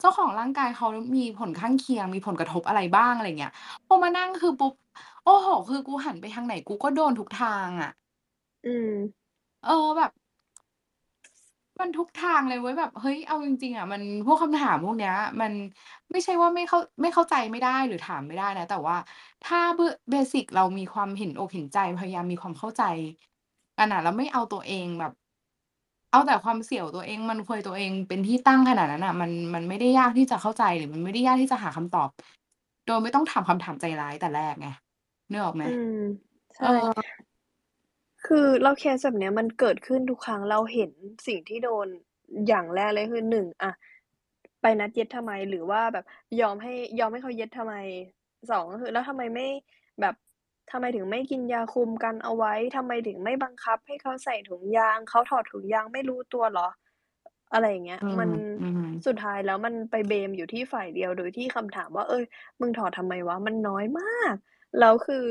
[0.00, 0.86] เจ้าของร่างกายเขา
[1.16, 3.52] มีผลข้างเคียง มีผลกระทบอะไรบ้าง อะไรอย่างเงี้ย
[3.86, 4.72] พอมานั่งคือปุ๊บ
[5.24, 7.90] โอ้โฮ คือกูหันไปทางไหนกูก็โดนทุกทางอะ
[8.64, 8.88] อืม
[9.62, 10.10] เออ แบบ
[11.80, 15.52] มันทุกทางเลยเว้ยแบบ เฮ้ย เอาจริง ๆอะมันพวกคำถามพวกเนี้ย มัน
[16.12, 18.96] ไม่ใช่ว่าไม่เข้าไม่เข้าใจไม่ได้หรือถามไม่ได้นะ แต่ว่า
[19.42, 22.82] ถ้าเบื้อเบสิกเรามีความเห็นอกเห็นใจ พยายามมีความเข้าใจ
[23.76, 25.12] กันอะแล้วไม่เอาตัวเองแบบ
[26.10, 32.08] เอาแต่ความเสี่ยวตัวเอง มันควยตัวเองเป็นที่ตั้งขนาดนั้นน่ะ มันมันไม่ได้ยากที่จะเข้าใจหรือมันไม่ได้ยากที่จะหาคำตอบ
[32.86, 34.66] โดยไม่ต้องถามคำถามใจร้ายแต่แรกไง
[35.30, 35.64] นึกออกไหม?
[35.64, 35.90] อืม
[36.56, 36.68] ใชเอ่อ
[38.28, 40.90] คือแล้วเคสแบบเนี้ยมันเกิดขึ้นทุกครั้งเราเห็น
[41.26, 41.86] สิ่งที่โดน
[42.48, 43.72] อย่างแรกเลยคือ1อะ
[44.62, 46.04] ไปนัดเย็ดทำไมหรือว่าแบบ
[46.40, 47.74] ยอมให้ยอมให้เขาเย็ดทำไม
[48.50, 49.46] 2ก็คือ แล้วทำไมไม่
[50.00, 50.14] แบบ
[50.70, 56.68] ทำไมถึงไม่กินยาคุมกันเอาไว้ทำไมถึงไม่บังคับให้เขาใส่ถุงยางเขาถอดถุงยางไม่รู้ตัวเหรอ
[57.52, 62.24] อะไรอย่างเงี้ยอืมันมอืมสุดท้ายแล้วมันไปเบลมอยู่ที่ฝ่ายเดียวโดยที่คำถามว่า"เฮ้ย
[62.60, 64.34] มึงถอดทำไมวะ?"มันน้อยมาก
[64.80, 65.26] แล้วคือ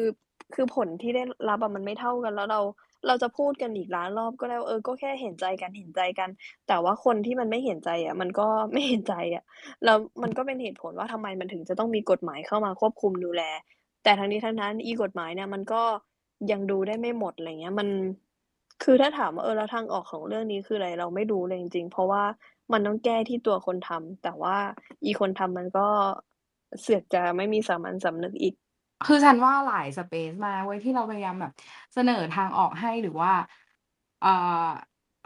[0.53, 2.61] คือผลที่ได้รับอะมันไม่เท่ากันแล้วเรา
[3.07, 6.29] เราจะพูดกันอีกล้านรอบก็ได้วเออก็แค่เห็นใจกันเห็นใจกัน
[6.67, 9.43] แต่ว่าคนที่มันไม่เห็นใจอะมันก็ไม่เห็นใจอะ
[9.83, 13.43] แล้วมันก็เป็นเหตุผลว่าทำไมมันถึงจะต้องมีกฎหมายเข้ามาควบคุมดูแล
[14.03, 15.81] แต่ทั้งนี้ทั้งนั้นอีกฎหมายเนี่ยมันก็
[16.51, 17.87] ยังดูได้ไม่หมดอะไรเงี้ย มัน
[18.83, 22.23] คือถ้าถามว่าเออแล้วทางออกของเรื่องนี้คืออะไรเราไม่รู้เลยจริงๆ เพราะว่า
[22.71, 24.57] มันต้องแก้ที่ตัวคนทำแต่ว่า
[25.05, 25.87] อีคนทำมันก็
[26.81, 28.53] เสือกจะไม่มีสามัญสำนึกอีก
[29.05, 31.51] คือฉันว่าหลายสเปซมากเว้ยที่เราพยายามแบบ
[31.93, 33.31] เสนอทางออกให้หรือว่า
[34.21, 34.27] อ่า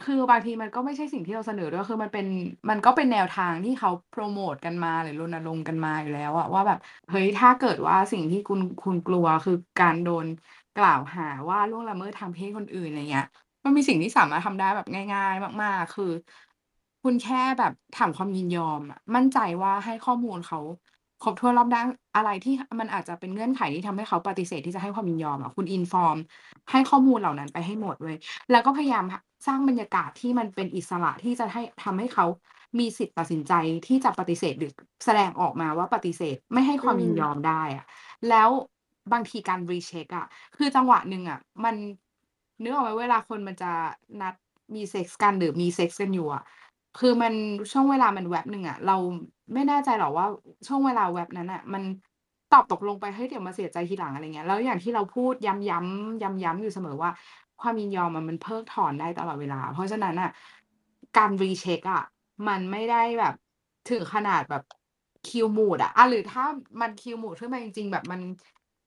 [0.06, 2.26] คือบางทีมันก็ไม่ใช่สิ่งที่เราเสนอด้วยคือมันเป็น
[2.70, 6.78] มันก็เป็นแนวทางที่เขาโพรโมตกันมาหรือรณรงค์กันมาอยู่แล้วอะว่าแบบ
[7.10, 10.28] เฮ้ยถ้าเกิดว่าสิ่งที่คุณคุณกลัวคือการโดน
[10.76, 13.26] กล่าวหาว่าล่วงละเมิดทางเพศคนอื่นอะไรเงี้ย
[13.66, 16.12] มันมีสิ่งที่สามารถทำได้แบบง่าย ๆ มาก ๆ คือ
[17.04, 20.60] คุณแค่แบบถามความยินยอมอะมั่นใจว่าให้ข้อมูลเขา
[21.24, 26.18] ครบถ้วนรอบด้านอะไรที่มันอาจจะเป็นเงื่อนไขที่ทำให้เขาปฏิเสธที่จะให้ความยินยอมอะคุณ inform
[26.72, 28.18] ให้ข้อมูลเหล่านั้นไปให้หมดเว้ย
[28.52, 29.06] แล้วก็พยายาม
[29.48, 32.26] สร้างบรรยากาศที่มันเป็นอิสระที่จะให้ทำให้เขา
[32.80, 33.54] มีสิทธิ์ตัดสินใจ
[33.88, 34.72] ที่จะปฏิเสธหรือ
[35.06, 37.86] แสดงออกมาว่าปฏิเสธไม่ให้ความยินยอมได้อะ
[38.30, 38.50] แล้ว
[39.14, 40.26] บางทีการ recheck อะ
[40.58, 41.76] คือจังหวะหนึ่งอะ มัน
[42.62, 43.72] นึกออกไหมเวลาคนมันจะ
[44.22, 44.34] นัด
[44.76, 46.44] มีเซ็กส์กันหรือมีเซ็กส์กันอยู่อะ
[47.00, 47.34] คือมัน
[47.72, 48.96] ช่วงเวลามันแว็บหนึ่งอะ เรา
[49.54, 50.26] ไม่แน่ใจหรอกว่า
[50.68, 51.84] ช่วงเวลาแว็บนั้นน่ะ มัน
[52.54, 57.10] ตอบตกลงไป เฮ้ย เดี๋ยวมาเสียใจทีหลัง อะไรเงี้ย แล้วอย่างที่เราพูดย้ำ ๆ ย้ำ ๆ อยู่เสมอว่า
[57.62, 60.30] ความยินยอมอะ มันเพิกถอนได้ตลอดเวลา เพราะฉะนั้นน่ะ
[61.18, 62.04] การ recheck อะ
[62.48, 63.34] มันไม่ได้แบบ
[63.90, 64.64] ถึงขนาดแบบ
[65.28, 66.44] kill mood อะอาหรือถ้า
[66.82, 68.22] มัน kill mood ขึ้นมาจริง ๆ แบบมัน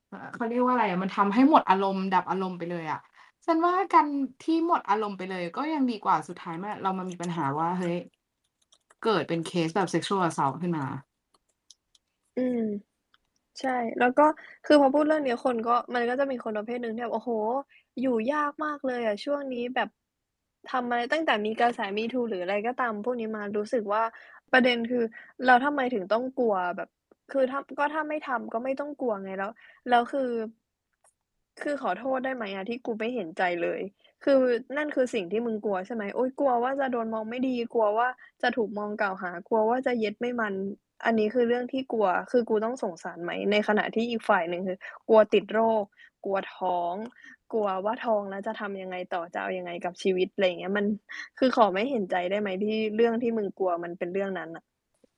[0.09, 2.99] เอ่อ เขาเรียกว่าอะไรอะ มันทำให้หมดอารมณ์ ดับอารมณ์ไปเลยอะ
[3.45, 4.07] ฉันว่าการ
[4.43, 7.97] ที่หมดอารมณ์ไปเลย ก็ยังดีกว่าสุดท้ายมาเรามามีปัญหาว่า เฮ้ย
[9.03, 10.85] เกิดเป็นเคสแบบ sexual assault ขึ้นมา
[12.37, 12.59] อืม
[13.61, 13.69] ใช่
[13.99, 14.23] แล้วก็
[14.65, 17.31] คือพอพูดเรื่องเนี้ยคนก็มันก็จะมีคนประเภทหนึ่งที่แบบโอ้โฮ
[18.01, 19.89] อยู่ยากมากเลยอะช่วงนี้แบบ
[20.67, 24.03] ทำอะไรตั้งแต่มีกระแส MeToo หรืออะไรก็ตาม พวกนี้มารู้สึกว่า
[24.51, 25.03] ประเด็นคือ
[25.45, 26.89] แล้วทำไมถึงต้องกลัวแบบ
[27.31, 29.51] คือถ้าก็ถ้าไม่ทำก็ไม่ต้องกลัวไงแล้ว
[29.89, 30.29] แล้วคือ
[31.61, 33.81] คือขอโทษได้ไหมอะที่กูไม่เห็นใจเลย
[34.23, 34.41] คือ
[34.77, 38.07] นั่นคือสิ่งที่มึงกลัวใช่ไหมโอ๊ยกลัวว่าจะโดนมองไม่ดี กลัวว่า
[38.41, 40.53] จะถูกมองกล่าวหา กลัวว่าจะเย็ดไม่มัน
[41.05, 44.77] อันนี้คือเรื่องที่กลัว คือกูต้องสงสารไหม ในขณะที่อีกฝ่ายหนึ่งคือ
[45.07, 45.83] กลัวติดโรค
[46.25, 46.95] กลัวท้อง
[47.53, 50.85] กลัวว่าท้องแล้วจะทำยังไงต่อจะเอายังไงกับชีวิตอะไรอย่างเงี้ยมัน
[51.39, 54.63] คือขอไม่เห็นใจได้ไหมที่เรื่องที่มึงกลัวมันเป็นเรื่องนั้นน่ะ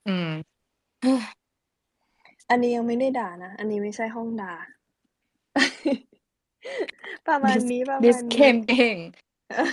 [0.08, 0.32] อืม
[2.50, 4.54] อันนี้ยังไม่ได้ด่านะ อันนี้ไม่ใช่ห้องด่า
[7.28, 8.97] ประมาณ dis นี้ประมาณนี้ disclaim เก่ง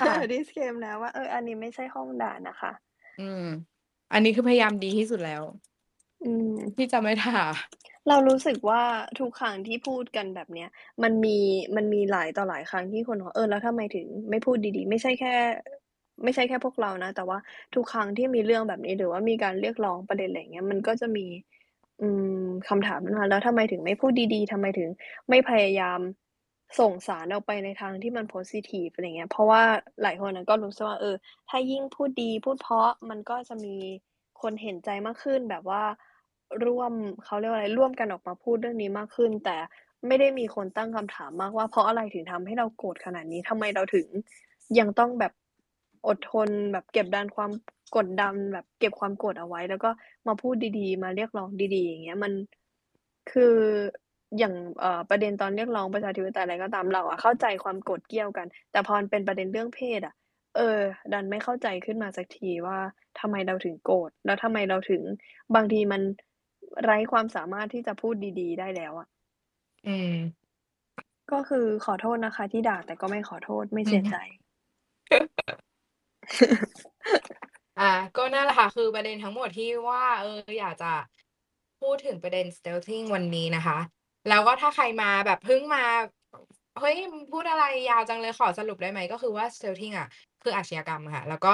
[0.01, 2.73] ค่ะ disclaim แล้วว่าเอออันนี้ไม่ใช่ห้องด่านะคะ
[3.21, 3.45] อืม
[4.13, 5.43] อันนี้คือพยายามดีที่สุดแล้ว
[6.25, 7.39] อืมที่จะไม่ด่า
[8.09, 8.83] เรารู้สึกว่า
[9.21, 10.69] ทุกครั้งที่พูดกันแบบเนี้ย
[11.03, 11.39] มันมี
[11.77, 15.35] มันมีหลายต่อหลายครั้งที่คนบอกว่าเออแล้วทำไมถึงไม่พูดดีๆ ไม่ใช่แค่
[16.25, 17.39] ไม่ใช่แค่พวกเรานะ แต่ว่า
[17.75, 21.27] ทุกครั้งที่มีเรื่องแบบนี้หรือว่ามีการเรียกร้องประเด็นอะไรอย่างเงี้ยมันก็จะมี
[22.01, 22.09] ออื
[22.45, 24.89] มคำถามนั้นมาแล้วทำไมถึงไม่พูดดีๆทำไมถึง
[25.29, 25.99] ไม่พยายาม
[26.79, 29.63] ส่งสารออกไปในทางที่มันโพซิทิฟอะไรเงี้ย เพราะว่า
[30.03, 31.15] หลายคนนะก็รู้สึกว่าเออ
[31.49, 33.77] ถ้ายิ่งพูดดีพูดเพราะมันก็จะมี
[34.41, 35.83] คนเห็นใจมากขึ้นแบบว่า
[36.65, 36.93] ร่วม
[37.25, 39.57] เขาเรียกว่าอะไรร่วมกันออกมาพูดเรื่องนี้มากขึ้น แต่
[40.07, 44.07] ไม่ได้มีคนตั้งคำถามมากว่าเพราะอะไรถึงทำให้เราโกรธขนาดนี้ทำไมเราถึง
[44.79, 45.33] ยังต้องแบบ
[46.07, 47.51] อดทนแบบเก็บดันความ
[47.97, 49.91] กดดันแบบเก็บความโกรธเอาไว้ แล้วก็
[50.27, 52.33] มาพูดดีๆ มาเรียกร้องดีๆ อย่างเงี้ยมัน
[53.31, 53.57] คือ
[54.39, 60.15] อย่างเอ่อประเด็นตอนเรียกร้องประชาธิปไตยอะไรก็ตามเราอะเข้าใจความโกรธเกรี้ยวกัน แต่พอมันเป็นประเด็นเรื่องเพศอะ
[60.57, 60.81] เออ
[61.13, 62.79] ดันไม่เข้าใจขึ้นมาสักทีว่า
[63.21, 65.03] ทำไมเราถึงโกรธแล้วทำไมเราถึง
[65.55, 66.03] บางทีมัน
[66.85, 69.09] ไร้ความสามารถที่จะพูดดี ๆ ได้แล้วอะ
[69.87, 70.15] อืม
[71.33, 74.15] ก็คือขอโทษนะคะ ที่ด่าแต่ก็ไม่ขอโทษไม่อืเสีอยฮึใจ
[77.79, 77.85] อ่า
[78.17, 80.29] ก็นั่นแหละค่ะ คือประเด็นทั้งหมดที่ว่า เออ
[80.59, 80.87] อยากจะ
[81.81, 83.79] พูดถึงประเด็น Stealthing วันนี้นะคะ
[84.27, 85.81] แล้วก็ถ้าใครมาแบบเพิ่งมา
[86.79, 90.07] เฮ้ยมึงพูดอะไรยาวจังเลยขอสรุปได้ไหม ก็คือว่า Stealthing อะ
[90.43, 91.49] คืออาชญากรรมค่ะ แล้วก็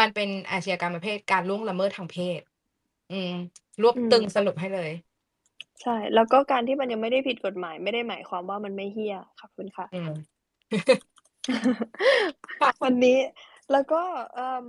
[0.00, 2.40] มันเป็นอาชญากรรมประเภทการล่วงละเมิดทางเพศ
[3.10, 3.28] อืม
[3.82, 4.90] รวบอืตึมงสรุปให้เลย
[5.82, 10.36] ใช่ แล้วก็การที่มันยังไม่ได้ผิดกฎหมาย ไม่ได้หมายความว่ามันไม่เหี้ยขอบคุณค่ะอืม
[12.60, 13.18] ค่ะวันนี้
[13.72, 14.02] แล้วก็
[14.34, 14.66] เอ่อ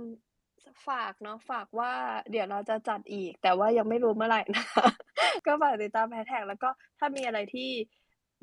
[0.86, 1.92] ฝากเนาะฝากว่า
[2.30, 4.86] เดี๋ยวเราจะจัดอีก แต่ว่ายังไม่รู้เมื่อไหร่นะคะ
[5.46, 6.68] ก็ฝากติดตาม hashtag แล้วก็
[6.98, 7.70] ถ้ามีอะไรที่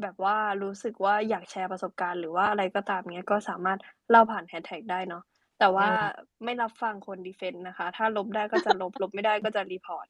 [0.01, 3.79] แบบว่ารู้สึกว่าอยากแชร์ประสบการณ์หรือว่าอะไรก็ตามเงี้ยก็สามารถ
[4.09, 5.23] เล่าผ่าน hashtag ได้เนาะ
[5.59, 5.95] แต่อืว่าม
[6.43, 10.07] ไม่รับฟังคน defend นะคะ ถ้าลบได้ก็จะลบลบไม่ได้ก็จะ report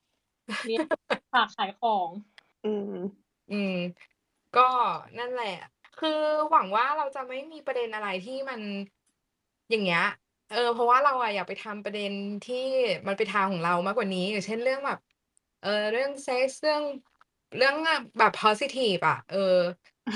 [0.68, 0.86] เนี่ย
[1.34, 2.10] ฝากขายของ
[2.66, 2.96] อืม
[3.52, 3.76] อืม
[4.58, 4.68] ก็
[5.20, 5.56] นั่นแหละ
[6.00, 6.20] คือ
[6.50, 8.60] หวังว่าเราจะไม่มีประเด็นอะไรที่มัน
[9.70, 10.06] อย่างเงี้ย
[10.50, 12.12] เออ เพราะว่าเราอะอยากไปทำประเด็น
[12.44, 12.56] ที่
[13.08, 15.00] มันเป็นทางของเรามากกว่านี้ อย่างเช่น เรื่องแบบ
[15.62, 16.84] เออ เรื่องเซ็กส์เรื่อง
[17.58, 19.38] เรื่องอะแบบ พอซิทิฟ อะ เออ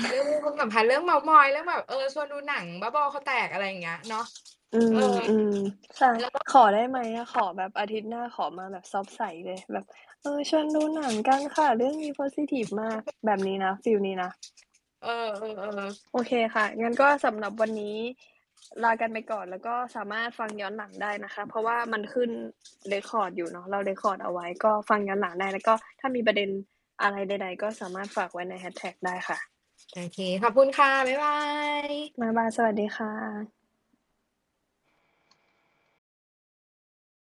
[0.08, 4.24] เรื่องความสัมพันธ์ เรื่องเม้าท์มอย เรื่องแบบ เออ ชวนดูหนังบ้าบอคอแตก อะไรอย่างเงี้ยเนาะ
[4.74, 5.52] อืเอมออืม
[5.96, 9.84] ใช่แล้วก็ ขอได้ไหมอะ ขอแบบอาทิตย์หน้าขอมาแบบซอฟต์ใสเลย แบบ
[10.22, 14.30] เออ ชวนดูหนังกันค่ะ เรื่องนี้โพซิทิฟ มาก แบบนี้นะ ฟีลนี้นะ
[15.02, 15.12] เออ
[15.94, 17.96] ๆ ๆ โอเคค่ะ งั้นก็สำหรับวันนี้
[18.84, 22.30] ลากันไปก่อนแล้วก็สามารถฟังย้อนหลังได้นะคะ เพราะว่ามันขึ้น
[22.92, 26.48] record อยู่เนาะเรา record เอาไว้ก็ฟังย้อนหลังได้แล้วก็ถ้ามีประเด็น
[27.02, 29.38] อะไรใด ๆ ก็สามารถฝากไว้ใน hashtag ได้ค่ะ
[29.94, 31.38] โอเค ขอบคุณค่ะ บ๊ายบา
[31.84, 31.88] ย
[32.20, 33.59] บ๊ายบาย สวัสดีค่ะ